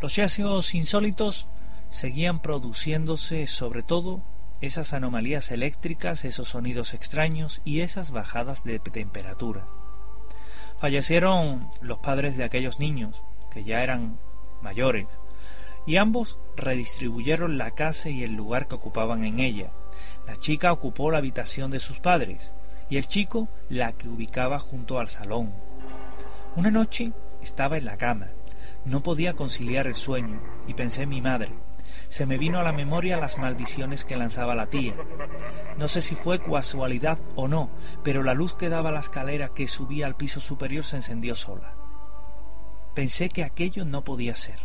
[0.00, 1.46] Los hallazgos insólitos
[1.90, 4.22] seguían produciéndose sobre todo
[4.62, 9.66] esas anomalías eléctricas, esos sonidos extraños y esas bajadas de temperatura.
[10.78, 14.18] Fallecieron los padres de aquellos niños, que ya eran
[14.62, 15.06] mayores,
[15.86, 19.70] y ambos redistribuyeron la casa y el lugar que ocupaban en ella.
[20.26, 22.52] La chica ocupó la habitación de sus padres
[22.88, 25.52] y el chico la que ubicaba junto al salón.
[26.56, 28.28] Una noche estaba en la cama.
[28.84, 31.52] No podía conciliar el sueño y pensé en mi madre.
[32.08, 34.94] Se me vino a la memoria las maldiciones que lanzaba la tía.
[35.76, 37.70] No sé si fue casualidad o no,
[38.02, 41.74] pero la luz que daba la escalera que subía al piso superior se encendió sola.
[42.94, 44.58] Pensé que aquello no podía ser,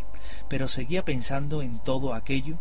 [0.50, 2.58] pero seguía pensando en todo aquello,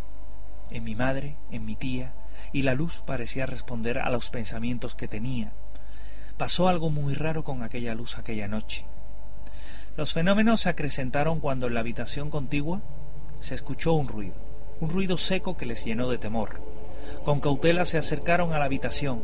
[0.71, 2.15] en mi madre, en mi tía,
[2.53, 5.53] y la luz parecía responder a los pensamientos que tenía.
[6.37, 8.87] Pasó algo muy raro con aquella luz aquella noche.
[9.97, 12.83] Los fenómenos se acrecentaron cuando en la habitación contigua
[13.41, 14.35] se escuchó un ruido,
[14.81, 16.61] un ruido seco que les llenó de temor.
[17.23, 19.23] Con cautela se acercaron a la habitación,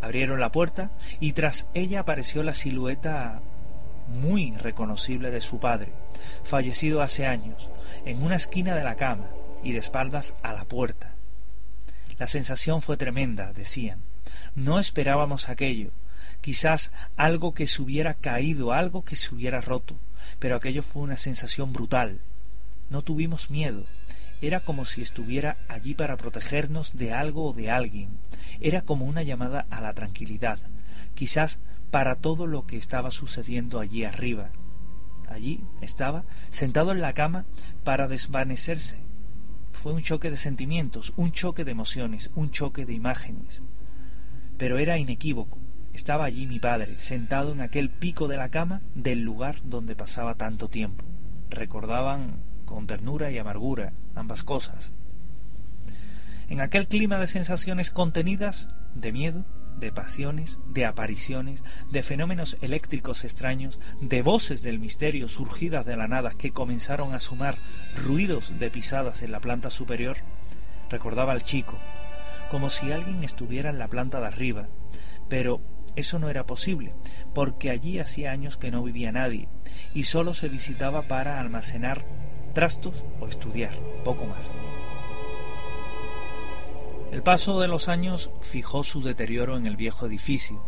[0.00, 3.42] abrieron la puerta y tras ella apareció la silueta
[4.08, 5.92] muy reconocible de su padre,
[6.44, 7.70] fallecido hace años,
[8.04, 9.26] en una esquina de la cama
[9.62, 11.14] y de espaldas a la puerta.
[12.18, 14.00] La sensación fue tremenda, decían.
[14.54, 15.90] No esperábamos aquello.
[16.46, 19.96] Quizás algo que se hubiera caído, algo que se hubiera roto,
[20.38, 22.20] pero aquello fue una sensación brutal.
[22.88, 23.82] No tuvimos miedo.
[24.40, 28.10] Era como si estuviera allí para protegernos de algo o de alguien.
[28.60, 30.60] Era como una llamada a la tranquilidad,
[31.16, 31.58] quizás
[31.90, 34.50] para todo lo que estaba sucediendo allí arriba.
[35.28, 37.44] Allí estaba, sentado en la cama,
[37.82, 39.00] para desvanecerse,
[39.72, 43.62] fue un choque de sentimientos, un choque de emociones, un choque de imágenes.
[44.56, 45.65] Pero era inequívoco.
[45.96, 50.34] Estaba allí mi padre, sentado en aquel pico de la cama del lugar donde pasaba
[50.34, 51.06] tanto tiempo.
[51.48, 52.36] Recordaban
[52.66, 54.92] con ternura y amargura ambas cosas.
[56.50, 59.46] En aquel clima de sensaciones contenidas, de miedo,
[59.80, 66.08] de pasiones, de apariciones, de fenómenos eléctricos extraños, de voces del misterio surgidas de la
[66.08, 67.56] nada que comenzaron a sumar
[68.04, 70.18] ruidos de pisadas en la planta superior,
[70.90, 71.78] recordaba al chico,
[72.50, 74.68] como si alguien estuviera en la planta de arriba,
[75.30, 75.62] pero
[75.96, 76.94] eso no era posible,
[77.34, 79.48] porque allí hacía años que no vivía nadie,
[79.94, 82.06] y sólo se visitaba para almacenar
[82.54, 83.74] trastos o estudiar,
[84.04, 84.52] poco más.
[87.10, 90.62] El paso de los años fijó su deterioro en el viejo edificio,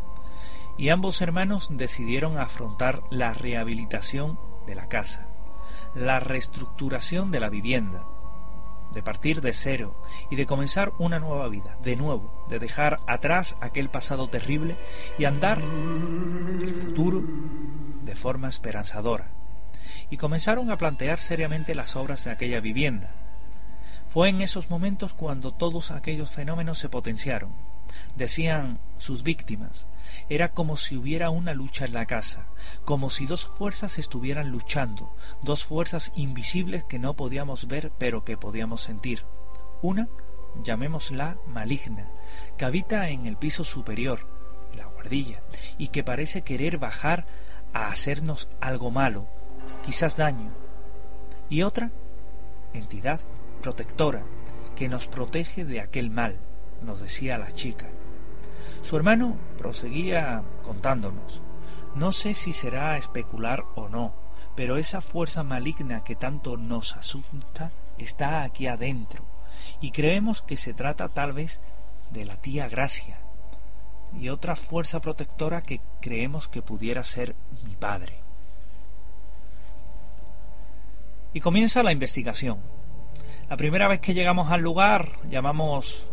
[0.79, 5.29] y ambos hermanos decidieron afrontar la rehabilitación de la casa,
[5.95, 8.05] la reestructuración de la vivienda,
[8.93, 13.57] de partir de cero y de comenzar una nueva vida, de nuevo, de dejar atrás
[13.61, 14.77] aquel pasado terrible
[15.19, 17.23] y andar el futuro
[18.03, 19.31] de forma esperanzadora.
[20.11, 23.15] Y comenzaron a plantear seriamente las obras de aquella vivienda,
[24.09, 27.53] fue en esos momentos cuando todos aquellos fenómenos se potenciaron.
[28.17, 29.89] Decían sus víctimas,
[30.29, 32.47] era como si hubiera una lucha en la casa,
[32.85, 38.37] como si dos fuerzas estuvieran luchando, dos fuerzas invisibles que no podíamos ver pero que
[38.37, 39.25] podíamos sentir.
[39.83, 40.09] Una,
[40.63, 42.11] llamémosla maligna,
[42.57, 44.27] que habita en el piso superior,
[44.77, 45.43] la guardilla,
[45.79, 47.27] y que parece querer bajar
[47.73, 49.29] a hacernos algo malo,
[49.83, 50.53] quizás daño.
[51.49, 51.91] Y otra,
[52.73, 53.21] entidad
[53.63, 54.25] protectora,
[54.77, 56.39] que nos protege de aquel mal,
[56.83, 57.87] nos decía la chica.
[58.83, 61.43] Su hermano proseguía contándonos.
[61.95, 64.15] No sé si será especular o no,
[64.55, 69.23] pero esa fuerza maligna que tanto nos asusta está aquí adentro,
[69.81, 71.61] y creemos que se trata tal vez
[72.11, 73.19] de la tía Gracia,
[74.19, 78.19] y otra fuerza protectora que creemos que pudiera ser mi padre.
[81.33, 82.59] Y comienza la investigación.
[83.51, 86.11] La primera vez que llegamos al lugar, llamamos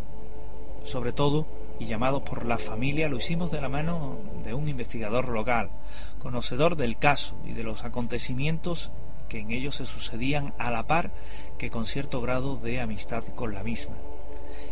[0.86, 1.46] sobre todo
[1.78, 5.70] y llamados por la familia, lo hicimos de la mano de un investigador local,
[6.18, 8.92] conocedor del caso y de los acontecimientos
[9.28, 11.12] que en ellos se sucedían a la par
[11.58, 13.96] que con cierto grado de amistad con la misma.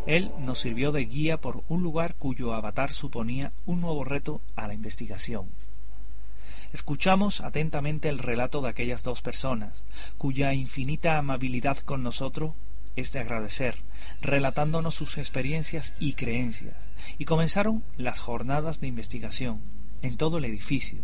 [0.07, 4.67] Él nos sirvió de guía por un lugar cuyo avatar suponía un nuevo reto a
[4.67, 5.49] la investigación.
[6.73, 9.85] Escuchamos atentamente el relato de aquellas dos personas,
[10.19, 12.53] cuya infinita amabilidad con nosotros
[12.97, 13.76] es de agradecer,
[14.20, 16.76] relatándonos sus experiencias y creencias,
[17.18, 19.61] y comenzaron las jornadas de investigación
[20.03, 21.03] en todo el edificio,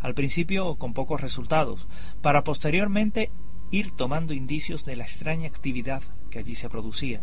[0.00, 1.88] al principio con pocos resultados,
[2.22, 3.30] para posteriormente
[3.70, 7.20] ir tomando indicios de la extraña actividad que allí se producía.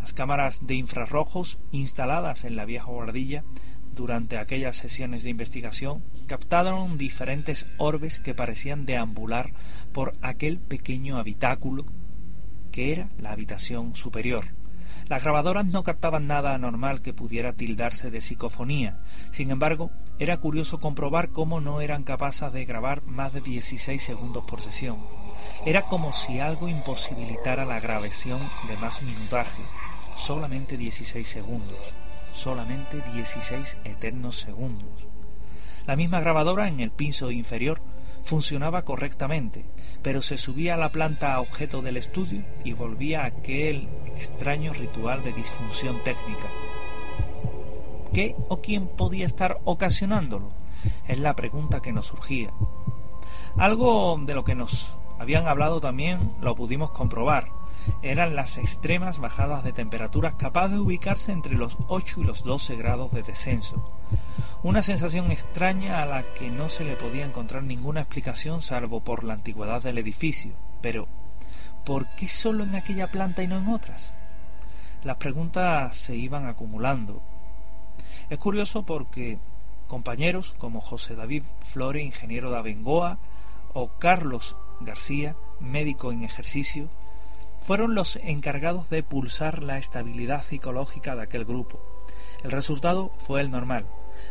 [0.00, 3.44] Las cámaras de infrarrojos instaladas en la vieja guardilla
[3.94, 9.52] durante aquellas sesiones de investigación captaron diferentes orbes que parecían deambular
[9.92, 11.86] por aquel pequeño habitáculo
[12.74, 14.46] que era la habitación superior.
[15.06, 18.98] Las grabadoras no captaban nada anormal que pudiera tildarse de psicofonía.
[19.30, 24.42] Sin embargo, era curioso comprobar cómo no eran capaces de grabar más de 16 segundos
[24.44, 24.98] por sesión.
[25.64, 29.62] Era como si algo imposibilitara la grabación de más minutaje.
[30.16, 31.94] Solamente 16 segundos.
[32.32, 35.06] Solamente 16 eternos segundos.
[35.86, 37.80] La misma grabadora en el piso inferior
[38.24, 39.64] funcionaba correctamente,
[40.04, 45.24] pero se subía a la planta objeto del estudio y volvía a aquel extraño ritual
[45.24, 46.46] de disfunción técnica.
[48.12, 50.52] ¿Qué o quién podía estar ocasionándolo?
[51.08, 52.52] Es la pregunta que nos surgía.
[53.56, 57.46] Algo de lo que nos habían hablado también lo pudimos comprobar.
[58.02, 62.76] Eran las extremas bajadas de temperaturas capaces de ubicarse entre los 8 y los 12
[62.76, 63.82] grados de descenso.
[64.62, 69.24] Una sensación extraña a la que no se le podía encontrar ninguna explicación salvo por
[69.24, 70.52] la antigüedad del edificio.
[70.80, 71.06] Pero,
[71.84, 74.14] ¿por qué solo en aquella planta y no en otras?
[75.02, 77.22] Las preguntas se iban acumulando.
[78.30, 79.38] Es curioso porque
[79.86, 83.18] compañeros como José David Flore, ingeniero de Abengoa,
[83.74, 86.88] o Carlos García, médico en ejercicio,
[87.64, 91.80] fueron los encargados de pulsar la estabilidad psicológica de aquel grupo.
[92.42, 93.86] El resultado fue el normal,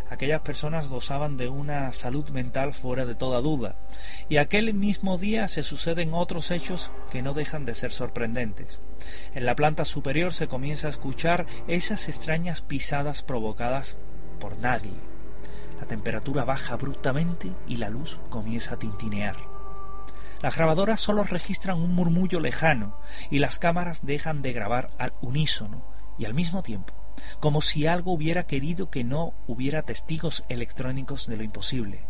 [0.08, 3.76] aquellas personas gozaban de una salud mental fuera de toda duda,
[4.30, 8.82] y aquel mismo día se suceden otros hechos que no dejan de ser sorprendentes.
[9.34, 13.98] En la planta superior se comienza a escuchar esas extrañas pisadas provocadas
[14.40, 14.94] por nadie.
[15.80, 19.53] La temperatura baja abruptamente y la luz comienza a tintinear.
[20.44, 22.96] Las grabadoras solo registran un murmullo lejano
[23.32, 25.84] y las cámaras dejan de grabar al unísono
[26.20, 26.94] y al mismo tiempo
[27.40, 32.02] como si algo hubiera querido que no hubiera testigos electrónicos de lo imposible.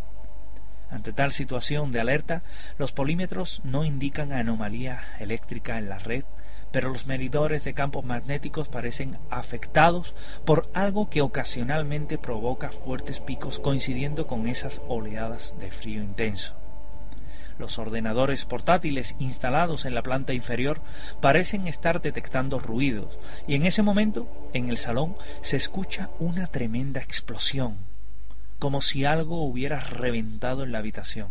[0.90, 2.44] Ante tal situación de alerta,
[2.78, 6.24] los polímetros no indican anomalía eléctrica en la red,
[6.72, 10.16] pero los medidores de campos magnéticos parecen afectados
[10.46, 16.62] por algo que ocasionalmente provoca fuertes picos coincidiendo con esas oleadas de frío intenso.
[17.60, 20.82] Los ordenadores portátiles instalados en la planta inferior
[21.22, 27.01] parecen estar detectando ruidos y en ese momento, en el salón, se escucha una tremenda
[27.01, 27.78] explosión,
[28.60, 31.30] como si algo hubiera reventado en la habitación.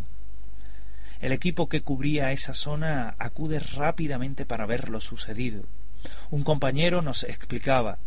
[1.19, 5.63] El equipo que cubría esa zona acude rápidamente para ver lo sucedido.
[6.31, 7.97] Un compañero nos explicaba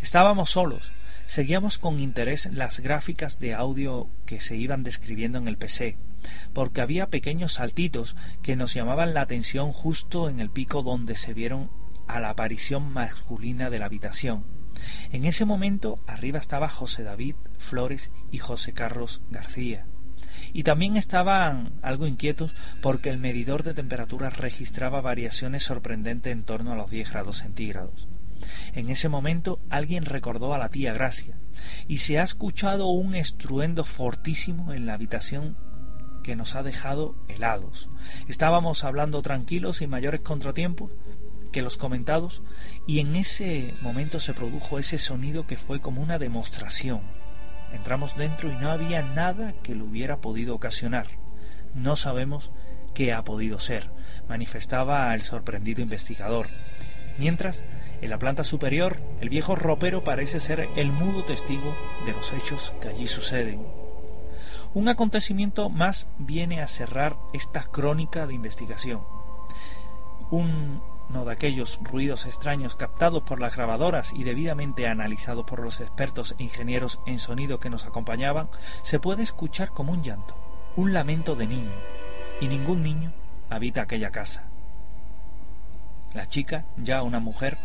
[0.00, 0.92] Estábamos solos,
[1.28, 5.96] seguíamos con interés las gráficas de audio que se iban describiendo en el PC
[6.52, 11.34] porque había pequeños saltitos que nos llamaban la atención justo en el pico donde se
[11.34, 11.70] vieron
[12.06, 14.44] a la aparición masculina de la habitación.
[15.12, 19.86] En ese momento arriba estaba José David Flores y José Carlos García.
[20.52, 26.72] Y también estaban algo inquietos porque el medidor de temperatura registraba variaciones sorprendentes en torno
[26.72, 28.08] a los 10 grados centígrados.
[28.74, 31.38] En ese momento alguien recordó a la tía Gracia,
[31.86, 35.56] y se ha escuchado un estruendo fortísimo en la habitación
[36.22, 37.90] que nos ha dejado helados.
[38.28, 40.92] Estábamos hablando tranquilos y mayores contratiempos
[41.52, 42.42] que los comentados,
[42.86, 47.00] y en ese momento se produjo ese sonido que fue como una demostración.
[47.72, 51.06] Entramos dentro y no había nada que lo hubiera podido ocasionar.
[51.74, 52.52] No sabemos
[52.94, 53.90] qué ha podido ser,
[54.28, 56.48] manifestaba el sorprendido investigador.
[57.18, 57.62] Mientras,
[58.00, 61.74] en la planta superior, el viejo ropero parece ser el mudo testigo
[62.06, 63.66] de los hechos que allí suceden.
[64.74, 69.02] Un acontecimiento más viene a cerrar esta crónica de investigación.
[70.30, 76.34] Uno de aquellos ruidos extraños captados por las grabadoras y debidamente analizados por los expertos
[76.38, 78.48] e ingenieros en sonido que nos acompañaban,
[78.82, 80.36] se puede escuchar como un llanto,
[80.76, 81.74] un lamento de niño,
[82.40, 83.12] y ningún niño
[83.48, 84.44] habita aquella casa.
[86.12, 87.58] La chica, ya una mujer,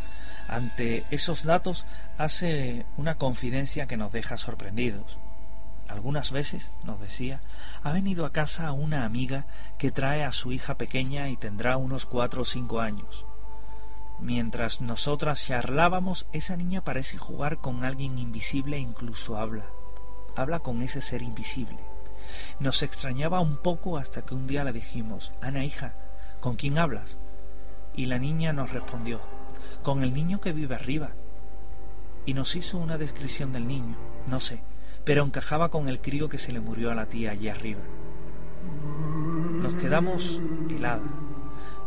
[0.47, 1.85] ante esos datos
[2.17, 5.19] hace una confidencia que nos deja sorprendidos.
[5.87, 7.41] Algunas veces, nos decía,
[7.83, 9.45] ha venido a casa una amiga
[9.77, 13.25] que trae a su hija pequeña y tendrá unos cuatro o cinco años.
[14.19, 19.65] Mientras nosotras charlábamos, esa niña parece jugar con alguien invisible e incluso habla.
[20.35, 21.79] Habla con ese ser invisible.
[22.59, 25.93] Nos extrañaba un poco hasta que un día le dijimos, Ana hija,
[26.39, 27.19] ¿con quién hablas?
[27.93, 29.21] Y la niña nos respondió,
[29.83, 31.11] con el niño que vive arriba.
[32.25, 33.95] Y nos hizo una descripción del niño,
[34.27, 34.63] no sé,
[35.03, 37.81] pero encajaba con el crío que se le murió a la tía allí arriba.
[39.61, 41.11] Nos quedamos helados,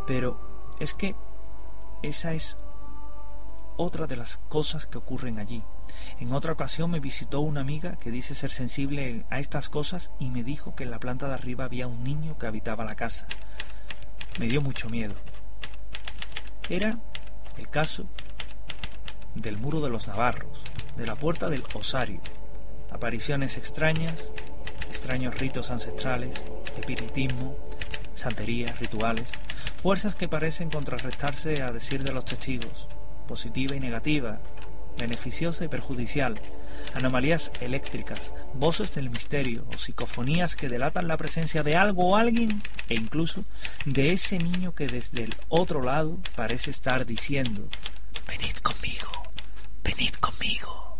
[0.05, 0.39] pero
[0.79, 1.15] es que
[2.03, 2.57] esa es
[3.77, 5.63] otra de las cosas que ocurren allí.
[6.19, 10.29] En otra ocasión me visitó una amiga que dice ser sensible a estas cosas y
[10.29, 13.27] me dijo que en la planta de arriba había un niño que habitaba la casa.
[14.39, 15.15] Me dio mucho miedo.
[16.69, 16.99] Era
[17.57, 18.07] el caso
[19.35, 20.63] del muro de los navarros,
[20.95, 22.21] de la puerta del osario,
[22.91, 24.31] apariciones extrañas,
[24.89, 26.43] extraños ritos ancestrales,
[26.77, 27.55] espiritismo,
[28.13, 29.31] santería, rituales,
[29.81, 32.87] fuerzas que parecen contrarrestarse a decir de los testigos,
[33.27, 34.39] positiva y negativa,
[34.97, 36.39] beneficiosa y perjudicial,
[36.93, 42.61] anomalías eléctricas, voces del misterio o psicofonías que delatan la presencia de algo o alguien
[42.89, 43.45] e incluso
[43.85, 47.67] de ese niño que desde el otro lado parece estar diciendo
[48.27, 49.11] Venid conmigo,
[49.83, 50.99] venid conmigo.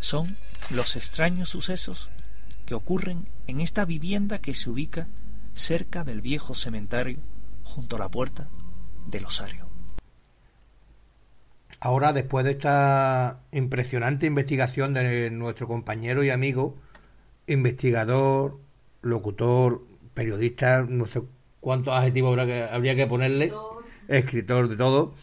[0.00, 0.36] Son
[0.70, 2.10] los extraños sucesos
[2.66, 5.08] que ocurren en esta vivienda que se ubica
[5.54, 7.18] cerca del viejo cementerio
[7.64, 8.48] junto a la puerta
[9.06, 9.71] del osario.
[11.84, 16.76] Ahora, después de esta impresionante investigación de nuestro compañero y amigo,
[17.48, 18.60] investigador,
[19.02, 19.82] locutor,
[20.14, 21.22] periodista, no sé
[21.58, 23.52] cuántos adjetivos habría que, ponerle,
[24.06, 25.14] escritor, de todo,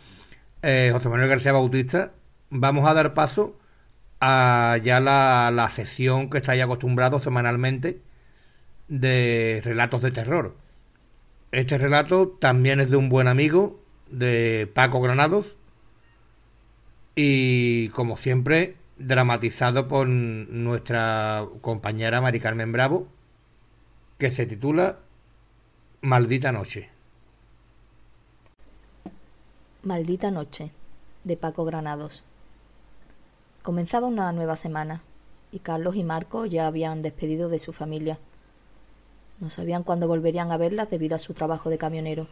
[0.62, 2.12] eh, José Manuel García Bautista,
[2.49, 3.57] vamos a dar paso
[4.20, 8.01] a ya la, la sesión que estáis acostumbrados semanalmente
[8.89, 10.57] de relatos de terror.
[11.53, 13.80] Este relato también es de un buen amigo,
[14.12, 15.55] de Paco Granados,
[17.22, 23.07] y como siempre dramatizado por nuestra compañera Mari Carmen Bravo,
[24.17, 24.99] que se titula
[25.99, 26.88] Maldita Noche.
[29.84, 30.72] Maldita Noche,
[31.26, 32.24] de Paco Granados.
[33.63, 35.01] Comenzaba una nueva semana,
[35.51, 38.17] y Carlos y Marco ya habían despedido de su familia.
[39.41, 42.28] No sabían cuándo volverían a verlas debido a su trabajo de camionero.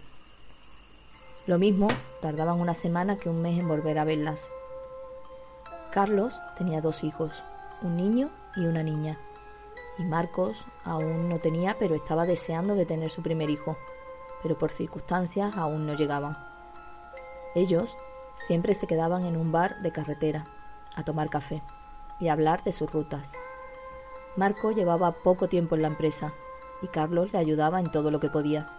[1.45, 1.89] Lo mismo,
[2.21, 4.49] tardaban una semana que un mes en volver a verlas.
[5.97, 7.43] Carlos tenía dos hijos,
[7.81, 9.17] un niño y una niña.
[9.97, 13.77] Y Marcos aún no tenía, pero estaba deseando de tener su primer hijo,
[14.43, 16.37] pero por circunstancias aún no llegaban.
[17.55, 17.97] Ellos
[18.35, 20.45] siempre se quedaban en un bar de carretera,
[20.93, 21.63] a tomar café
[22.19, 23.33] y hablar de sus rutas.
[24.35, 26.31] Marco llevaba poco tiempo en la empresa
[26.83, 28.69] y Carlos le ayudaba en todo lo que podía.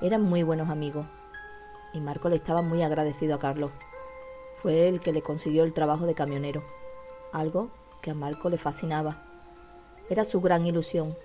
[0.00, 1.06] Eran muy buenos amigos
[1.92, 3.70] y Marco le estaba muy agradecido a Carlos
[4.62, 6.62] fue el que le consiguió el trabajo de camionero,
[7.32, 7.70] algo
[8.02, 9.22] que a Marco le fascinaba.
[10.10, 11.16] Era su gran ilusión,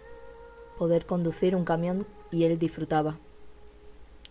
[0.78, 3.18] poder conducir un camión y él disfrutaba.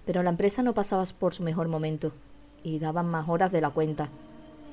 [0.05, 2.13] Pero la empresa no pasaba por su mejor momento
[2.63, 4.09] y daban más horas de la cuenta,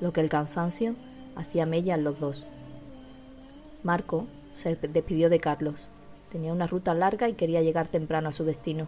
[0.00, 0.94] lo que el cansancio
[1.36, 2.46] hacía mella en los dos.
[3.82, 4.26] Marco
[4.56, 5.86] se despidió de Carlos.
[6.30, 8.86] Tenía una ruta larga y quería llegar temprano a su destino.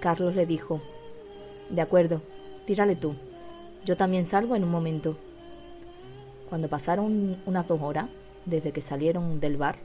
[0.00, 0.80] Carlos le dijo,
[1.70, 2.20] De acuerdo,
[2.66, 3.14] tírale tú.
[3.84, 5.16] Yo también salgo en un momento.
[6.48, 8.06] Cuando pasaron unas dos horas
[8.46, 9.76] desde que salieron del bar,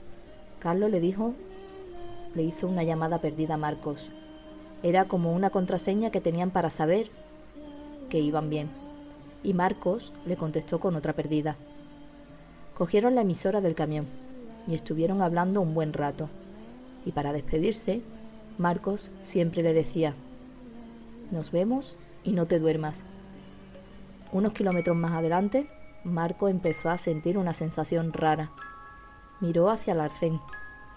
[0.58, 1.34] Carlos le dijo,
[2.34, 3.98] le hizo una llamada perdida a Marcos.
[4.82, 7.10] Era como una contraseña que tenían para saber
[8.08, 8.68] que iban bien.
[9.42, 11.56] y Marcos le contestó con otra perdida.
[12.76, 14.06] Cogieron la emisora del camión
[14.66, 16.28] y estuvieron hablando un buen rato.
[17.06, 18.02] Y para despedirse,
[18.58, 20.14] Marcos siempre le decía,
[21.30, 21.94] nos vemos
[22.24, 23.04] y no te duermas.
[24.32, 25.66] Unos kilómetros más adelante,
[26.04, 28.50] Marco empezó a sentir una sensación rara.
[29.40, 30.40] Miró hacia el arcén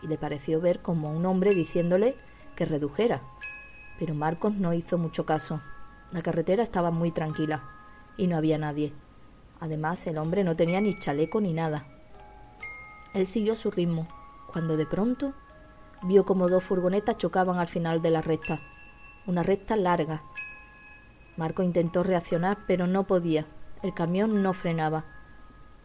[0.04, 2.16] y le pareció ver como un hombre diciéndole
[2.56, 3.22] que redujera.
[3.98, 5.62] Pero Marcos no hizo mucho caso.
[6.12, 7.64] La carretera estaba muy tranquila
[8.18, 8.94] y no había nadie.
[9.60, 11.86] Además, el hombre no tenía ni chaleco ni nada.
[13.14, 14.08] Él siguió su ritmo,
[14.52, 15.34] cuando de pronto
[16.04, 18.60] vio como dos furgonetas chocaban al final de la recta,
[19.26, 20.22] una recta larga.
[21.38, 23.46] Marco intentó reaccionar, pero no podía.
[23.82, 25.06] El camión no frenaba.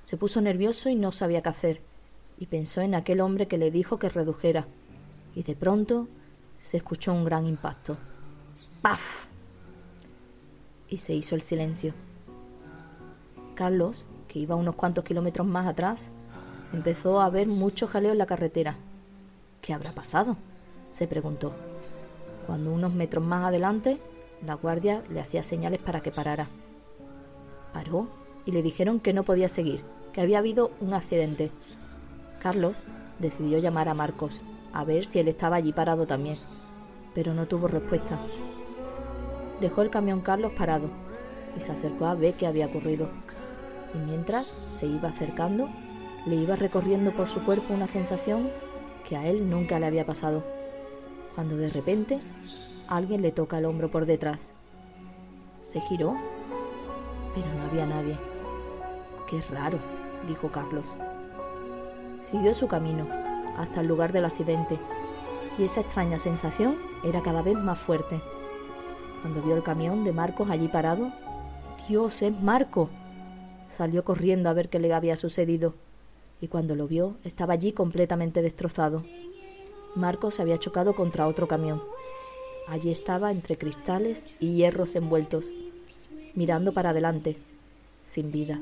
[0.02, 1.80] Se puso nervioso y no sabía qué hacer,
[2.38, 4.66] y pensó en aquel hombre que le dijo que redujera.
[5.34, 6.08] Y de pronto
[6.60, 7.96] se escuchó un gran impacto.
[8.82, 9.26] ¡Paf!
[10.88, 11.92] Y se hizo el silencio.
[13.54, 16.10] Carlos, que iba unos cuantos kilómetros más atrás,
[16.72, 18.76] empezó a ver mucho jaleo en la carretera.
[19.60, 20.36] ¿Qué habrá pasado?
[20.90, 21.52] se preguntó.
[22.46, 23.98] Cuando unos metros más adelante,
[24.44, 26.48] la guardia le hacía señales para que parara.
[27.72, 28.08] Paró
[28.44, 29.82] y le dijeron que no podía seguir,
[30.12, 31.50] que había habido un accidente.
[32.40, 32.76] Carlos
[33.18, 34.40] decidió llamar a Marcos,
[34.72, 36.36] a ver si él estaba allí parado también,
[37.14, 38.18] pero no tuvo respuesta.
[39.60, 40.88] Dejó el camión Carlos parado
[41.56, 43.08] y se acercó a ver qué había ocurrido
[43.94, 45.68] y mientras se iba acercando,
[46.26, 48.48] le iba recorriendo por su cuerpo una sensación
[49.08, 50.42] que a él nunca le había pasado,
[51.34, 52.20] cuando de repente
[52.88, 54.52] alguien le toca el hombro por detrás.
[55.62, 56.16] Se giró,
[57.34, 58.16] pero no había nadie.
[59.28, 59.78] Qué raro,
[60.26, 60.86] dijo Carlos.
[62.24, 63.06] Siguió su camino
[63.56, 64.78] hasta el lugar del accidente
[65.58, 68.20] y esa extraña sensación era cada vez más fuerte.
[69.22, 71.12] Cuando vio el camión de Marcos allí parado,
[71.88, 72.90] Dios, es Marco,
[73.68, 75.74] Salió corriendo a ver qué le había sucedido
[76.40, 79.04] y cuando lo vio estaba allí completamente destrozado.
[79.94, 81.82] Marcos se había chocado contra otro camión.
[82.70, 85.50] Allí estaba entre cristales y hierros envueltos,
[86.34, 87.38] mirando para adelante,
[88.04, 88.60] sin vida.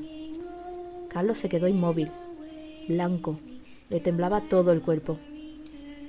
[1.09, 2.09] Carlos se quedó inmóvil,
[2.87, 3.37] blanco,
[3.89, 5.17] le temblaba todo el cuerpo.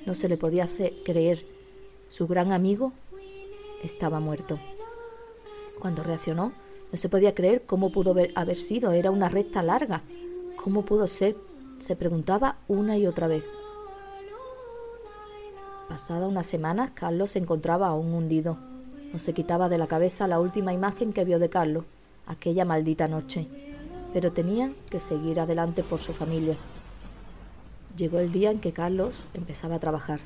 [0.05, 0.69] No se le podía
[1.03, 1.45] creer.
[2.09, 2.93] Su gran amigo
[3.83, 4.59] estaba muerto.
[5.79, 6.53] Cuando reaccionó,
[6.91, 8.91] no se podía creer cómo pudo haber sido.
[8.91, 10.03] Era una recta larga.
[10.63, 11.35] ¿Cómo pudo ser?
[11.79, 13.43] Se preguntaba una y otra vez.
[15.89, 18.59] Pasada unas semanas, Carlos se encontraba aún hundido.
[19.11, 21.83] No se quitaba de la cabeza la última imagen que vio de Carlos,
[22.27, 23.47] aquella maldita noche.
[24.13, 26.55] Pero tenía que seguir adelante por su familia.
[27.97, 30.19] Llegó el día en que Carlos empezaba a trabajar.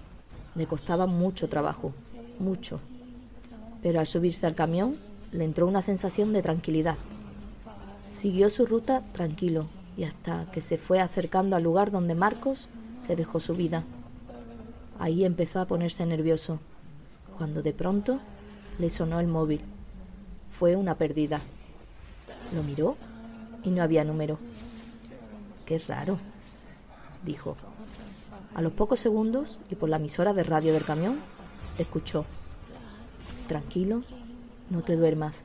[0.54, 1.94] Le costaba mucho trabajo,
[2.40, 2.82] mucho.
[3.82, 4.98] Pero al subirse al camión,
[5.32, 6.98] le entró una sensación de tranquilidad.
[8.12, 12.68] Siguió su ruta tranquilo y hasta que se fue acercando al lugar donde Marcos
[13.00, 13.86] se dejó su vida.
[15.00, 16.60] Ahí empezó a ponerse nervioso,
[17.38, 18.20] cuando de pronto
[18.80, 19.62] le sonó el móvil.
[20.58, 21.42] Fue una pérdida.
[22.54, 22.96] Lo miró
[23.64, 24.38] y no había número.
[25.66, 26.20] Qué raro,
[27.26, 27.58] dijo.
[28.56, 31.20] A los pocos segundos y por la emisora de radio del camión,
[31.78, 32.26] escuchó.
[33.48, 34.04] Tranquilo,
[34.70, 35.44] no te duermas.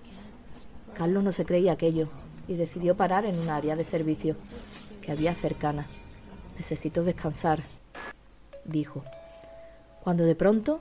[0.94, 2.08] Carlos no se creía aquello
[2.48, 4.36] y decidió parar en un área de servicio
[5.00, 5.86] que había cercana.
[6.56, 7.62] Necesito descansar,
[8.64, 9.02] dijo.
[10.02, 10.80] Cuando de pronto,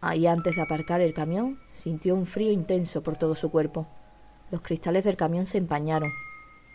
[0.00, 3.86] ahí antes de aparcar el camión, sintió un frío intenso por todo su cuerpo.
[4.50, 6.10] Los cristales del camión se empañaron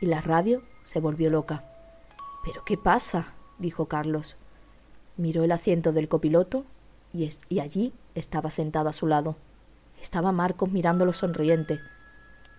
[0.01, 1.63] y la radio se volvió loca.
[2.43, 3.34] ¿Pero qué pasa?
[3.59, 4.36] dijo Carlos.
[5.17, 6.63] Miró el asiento del copiloto
[7.13, 9.36] y, y allí estaba sentado a su lado.
[10.01, 11.80] Estaba Marcos mirándolo sonriente.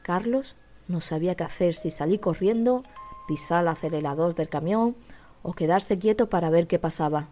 [0.03, 0.55] Carlos
[0.89, 2.83] no sabía qué hacer, si salir corriendo,
[3.27, 4.97] pisar el acelerador del camión
[5.43, 7.29] o quedarse quieto para ver qué pasaba.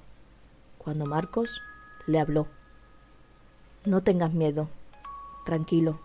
[0.79, 1.61] Cuando Marcos
[2.07, 2.47] le habló.
[3.85, 4.69] No tengas miedo.
[5.45, 6.01] Tranquilo.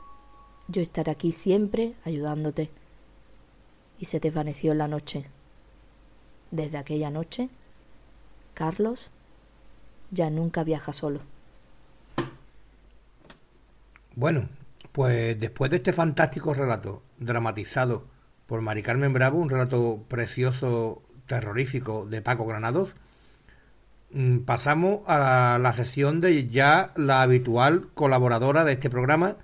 [0.68, 2.70] Yo estaré aquí siempre ayudándote.
[4.00, 5.26] Y se desvaneció en la noche.
[6.52, 7.50] Desde aquella noche,
[8.54, 9.12] Carlos
[10.12, 11.22] ya nunca viaja solo.
[14.16, 14.50] Bueno,
[14.92, 18.06] pues después de este fantástico relato dramatizado
[18.48, 22.94] por Mari Carmen Bravo, un relato precioso, terrorífico de Paco Granados,
[24.46, 29.38] pasamos a la sesión de ya la habitual colaboradora de este programa,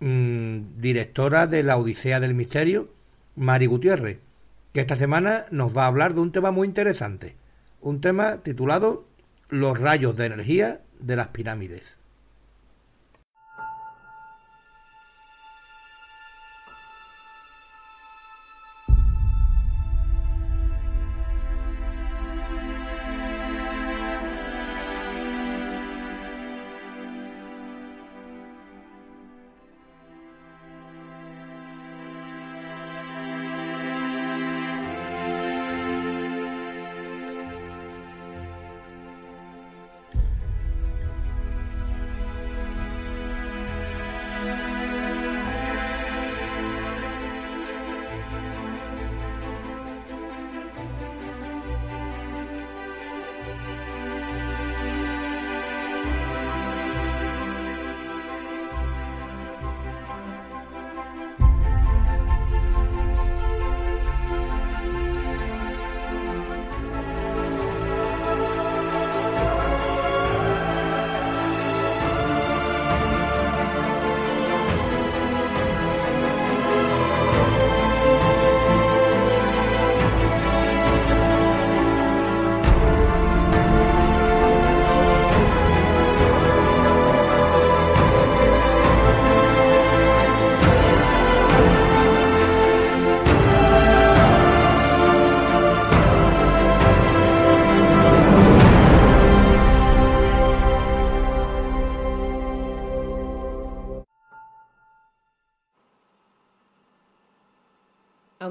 [0.00, 2.88] mm, directora de la Odisea del Misterio,
[3.34, 4.18] Mari Gutiérrez,
[4.72, 7.34] que esta semana nos va a hablar de un tema muy interesante,
[7.80, 9.04] un tema titulado
[9.48, 11.95] Los rayos de energía de las pirámides.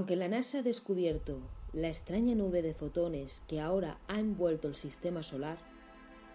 [0.06, 1.40] Aunque la NASA ha descubierto
[1.74, 5.58] la extraña nube de fotones que ahora ha envuelto el sistema solar,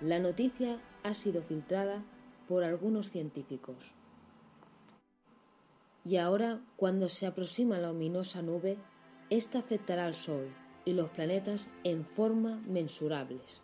[0.01, 2.03] la noticia ha sido filtrada
[2.49, 3.95] por algunos científicos.
[6.05, 8.77] Y ahora, cuando se aproxima la ominosa nube,
[9.31, 10.49] esta afectará al Sol
[10.85, 13.63] y los planetas en forma mensurables.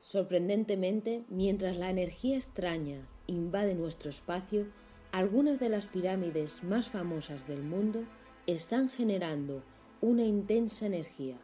[0.00, 4.66] Sorprendentemente, mientras la energía extraña invade nuestro espacio,
[5.12, 8.02] algunas de las pirámides más famosas del mundo
[8.46, 9.62] están generando
[10.00, 11.36] una intensa energía.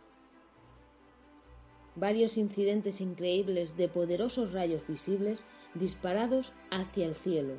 [1.96, 5.44] Varios incidentes increíbles de poderosos rayos visibles
[5.74, 7.55] disparados hacia el cielo,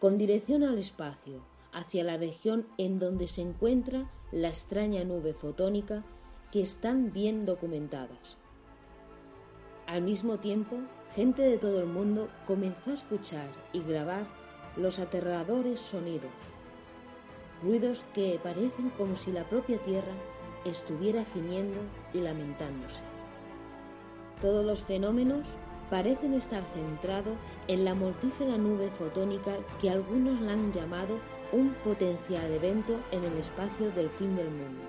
[0.00, 6.04] con dirección al espacio, hacia la región en donde se encuentra la extraña nube fotónica
[6.50, 8.38] que están bien documentadas.
[9.86, 10.76] Al mismo tiempo,
[11.14, 14.26] gente de todo el mundo comenzó a escuchar y grabar
[14.76, 16.32] los aterradores sonidos,
[17.62, 20.12] ruidos que parecen como si la propia Tierra
[20.64, 21.78] estuviera gimiendo
[22.12, 23.02] y lamentándose.
[24.40, 25.46] Todos los fenómenos
[25.90, 27.36] parecen estar centrados
[27.68, 31.18] en la mortífera nube fotónica que algunos la han llamado
[31.52, 34.82] un potencial evento en el espacio del fin del mundo.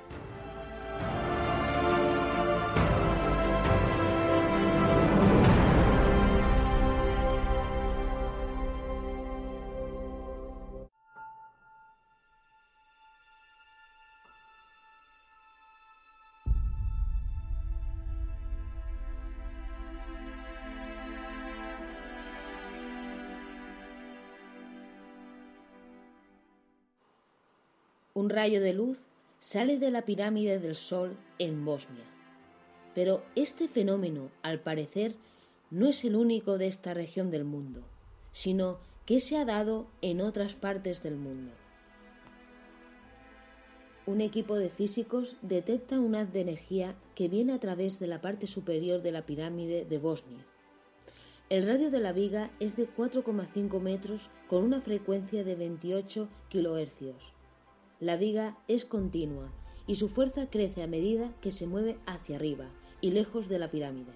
[28.18, 28.98] Un rayo de luz
[29.40, 32.04] sale de la pirámide del Sol en Bosnia.
[32.96, 35.14] Pero este fenómeno, al parecer,
[35.70, 37.84] no es el único de esta región del mundo,
[38.32, 41.52] sino que se ha dado en otras partes del mundo.
[44.08, 48.20] Un equipo de físicos detecta un haz de energía que viene a través de la
[48.20, 50.44] parte superior de la pirámide de Bosnia.
[51.52, 57.37] El radio de la viga es de 4,5 metros con una frecuencia de 28 kHz.
[58.00, 59.50] La viga es continua
[59.88, 62.66] y su fuerza crece a medida que se mueve hacia arriba
[63.02, 64.12] y lejos de la pirámide.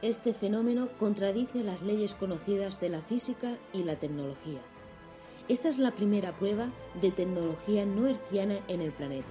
[0.00, 4.60] Este fenómeno contradice las leyes conocidas de la física y la tecnología.
[5.48, 6.70] Esta es la primera prueba
[7.02, 9.28] de tecnología no herciana en el planeta.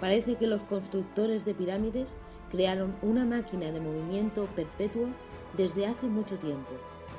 [0.00, 2.14] Parece que los constructores de pirámides
[2.50, 5.08] crearon una máquina de movimiento perpetuo
[5.58, 6.70] desde hace mucho tiempo,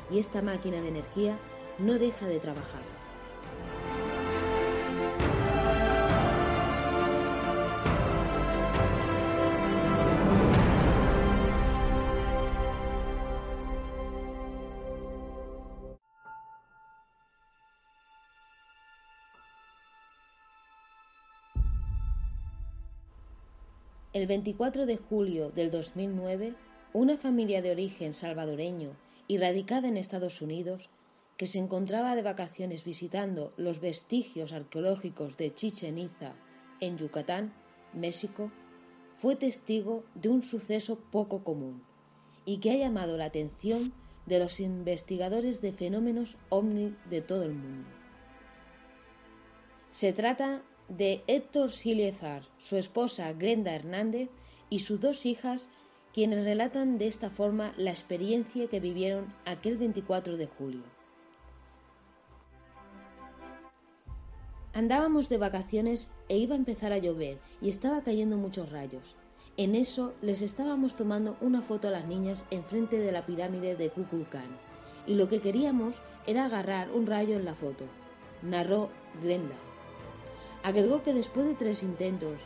[0.09, 1.37] y esta máquina de energía
[1.79, 2.81] no deja de trabajar.
[24.13, 26.53] El 24 de julio del 2009,
[26.93, 28.91] una familia de origen salvadoreño
[29.27, 30.91] y radicada en Estados Unidos
[31.37, 36.33] que se encontraba de vacaciones visitando los vestigios arqueológicos de Chichen Itza
[36.79, 37.53] en Yucatán,
[37.93, 38.51] México,
[39.15, 41.83] fue testigo de un suceso poco común
[42.45, 43.93] y que ha llamado la atención
[44.25, 47.89] de los investigadores de fenómenos ovni de todo el mundo.
[49.89, 54.29] Se trata de Héctor Siliezar, su esposa Glenda Hernández
[54.69, 55.69] y sus dos hijas,
[56.13, 60.92] quienes relatan de esta forma la experiencia que vivieron aquel 24 de julio.
[64.73, 69.15] Andábamos de vacaciones e iba a empezar a llover y estaba cayendo muchos rayos.
[69.55, 73.91] En eso les estábamos tomando una foto a las niñas enfrente de la pirámide de
[73.91, 74.47] Kukulcán
[75.05, 77.85] y lo que queríamos era agarrar un rayo en la foto,
[78.41, 78.89] narró
[79.21, 79.55] Glenda.
[80.63, 82.39] Agregó que después de tres intentos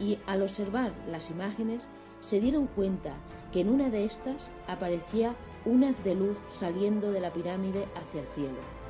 [0.00, 1.88] y al observar las imágenes
[2.20, 3.14] se dieron cuenta
[3.52, 5.34] que en una de estas aparecía
[5.66, 8.83] un haz de luz saliendo de la pirámide hacia el cielo.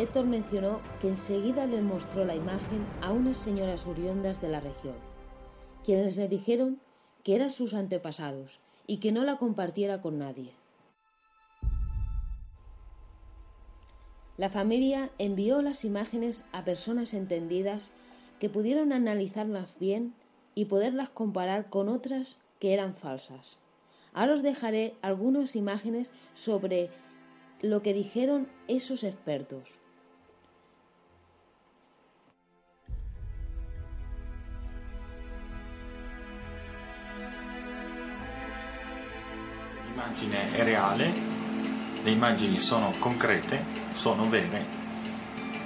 [0.00, 4.94] Héctor mencionó que enseguida le mostró la imagen a unas señoras uriondas de la región,
[5.84, 6.80] quienes le dijeron
[7.22, 10.52] que eran sus antepasados y que no la compartiera con nadie.
[14.38, 17.90] La familia envió las imágenes a personas entendidas
[18.38, 20.14] que pudieron analizarlas bien
[20.54, 23.58] y poderlas comparar con otras que eran falsas.
[24.14, 26.88] Ahora os dejaré algunas imágenes sobre
[27.60, 29.79] lo que dijeron esos expertos.
[39.90, 41.12] L'immagine è reale,
[42.02, 44.78] le immagini sono concrete, sono vere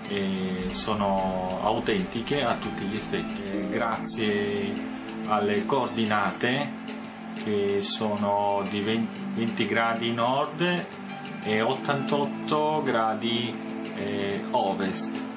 [0.09, 3.69] e sono autentiche a tutti gli effetti.
[3.69, 4.73] Grazie
[5.27, 6.83] alle coordinate
[7.43, 10.85] che sono di 20, 20 gradi nord
[11.43, 13.55] e 88 gradi
[13.97, 15.34] eh, ovest.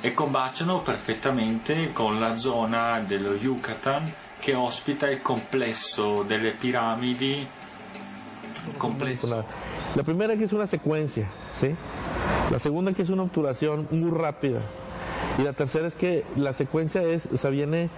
[0.00, 7.44] E combaciano perfettamente con la zona dello Yucatan che ospita il complesso delle piramidi.
[8.76, 9.44] Complesso.
[9.96, 11.74] La, primera que es una secuencia, ¿sí?
[12.50, 14.60] La segunda que es una obturación muy rápida.
[15.36, 17.90] Y la tercera es que la secuencia es, o sea, viene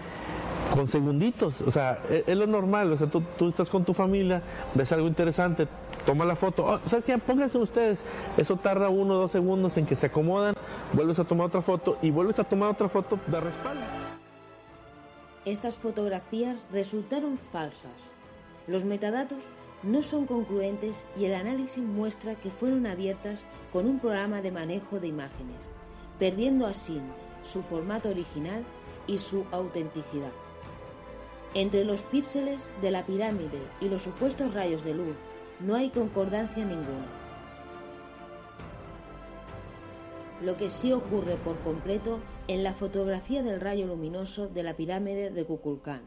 [0.70, 3.92] con segunditos, o sea, es, es lo normal, o sea, tú, tú, estás con tu
[3.92, 4.40] familia,
[4.74, 5.66] ves algo interesante,
[6.07, 7.18] toma la foto, oh, ¿sabes qué?
[7.18, 8.01] Pónganse ustedes,
[8.36, 10.55] eso tarda uno o dos segundos en que se acomodan,
[10.93, 13.82] vuelves a tomar otra foto y vuelves a tomar otra foto de respaldo.
[15.45, 18.11] Estas fotografías resultaron falsas.
[18.66, 19.38] Los metadatos
[19.82, 25.01] no son concluentes y el análisis muestra que fueron abiertas con un programa de manejo
[25.01, 25.72] de imágenes,
[26.18, 27.01] perdiendo así
[27.43, 28.64] su formato original
[29.07, 30.32] y su autenticidad.
[31.55, 35.16] Entre los píxeles de la pirámide y los supuestos rayos de luz
[35.59, 37.19] no hay concordancia ninguna.
[40.43, 42.18] Lo que sí ocurre por completo
[42.49, 46.01] en la fotografía del rayo luminoso de la pirámide de Kukulcán.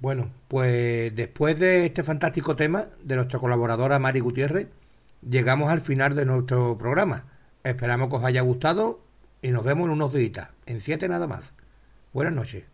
[0.00, 4.68] Bueno, pues después de este fantástico tema de nuestra colaboradora Mari Gutiérrez,
[5.20, 7.24] llegamos al final de nuestro programa.
[7.62, 9.00] Esperamos que os haya gustado
[9.42, 11.61] y nos vemos en unos días, en siete nada más.
[12.12, 12.71] Buenas noches.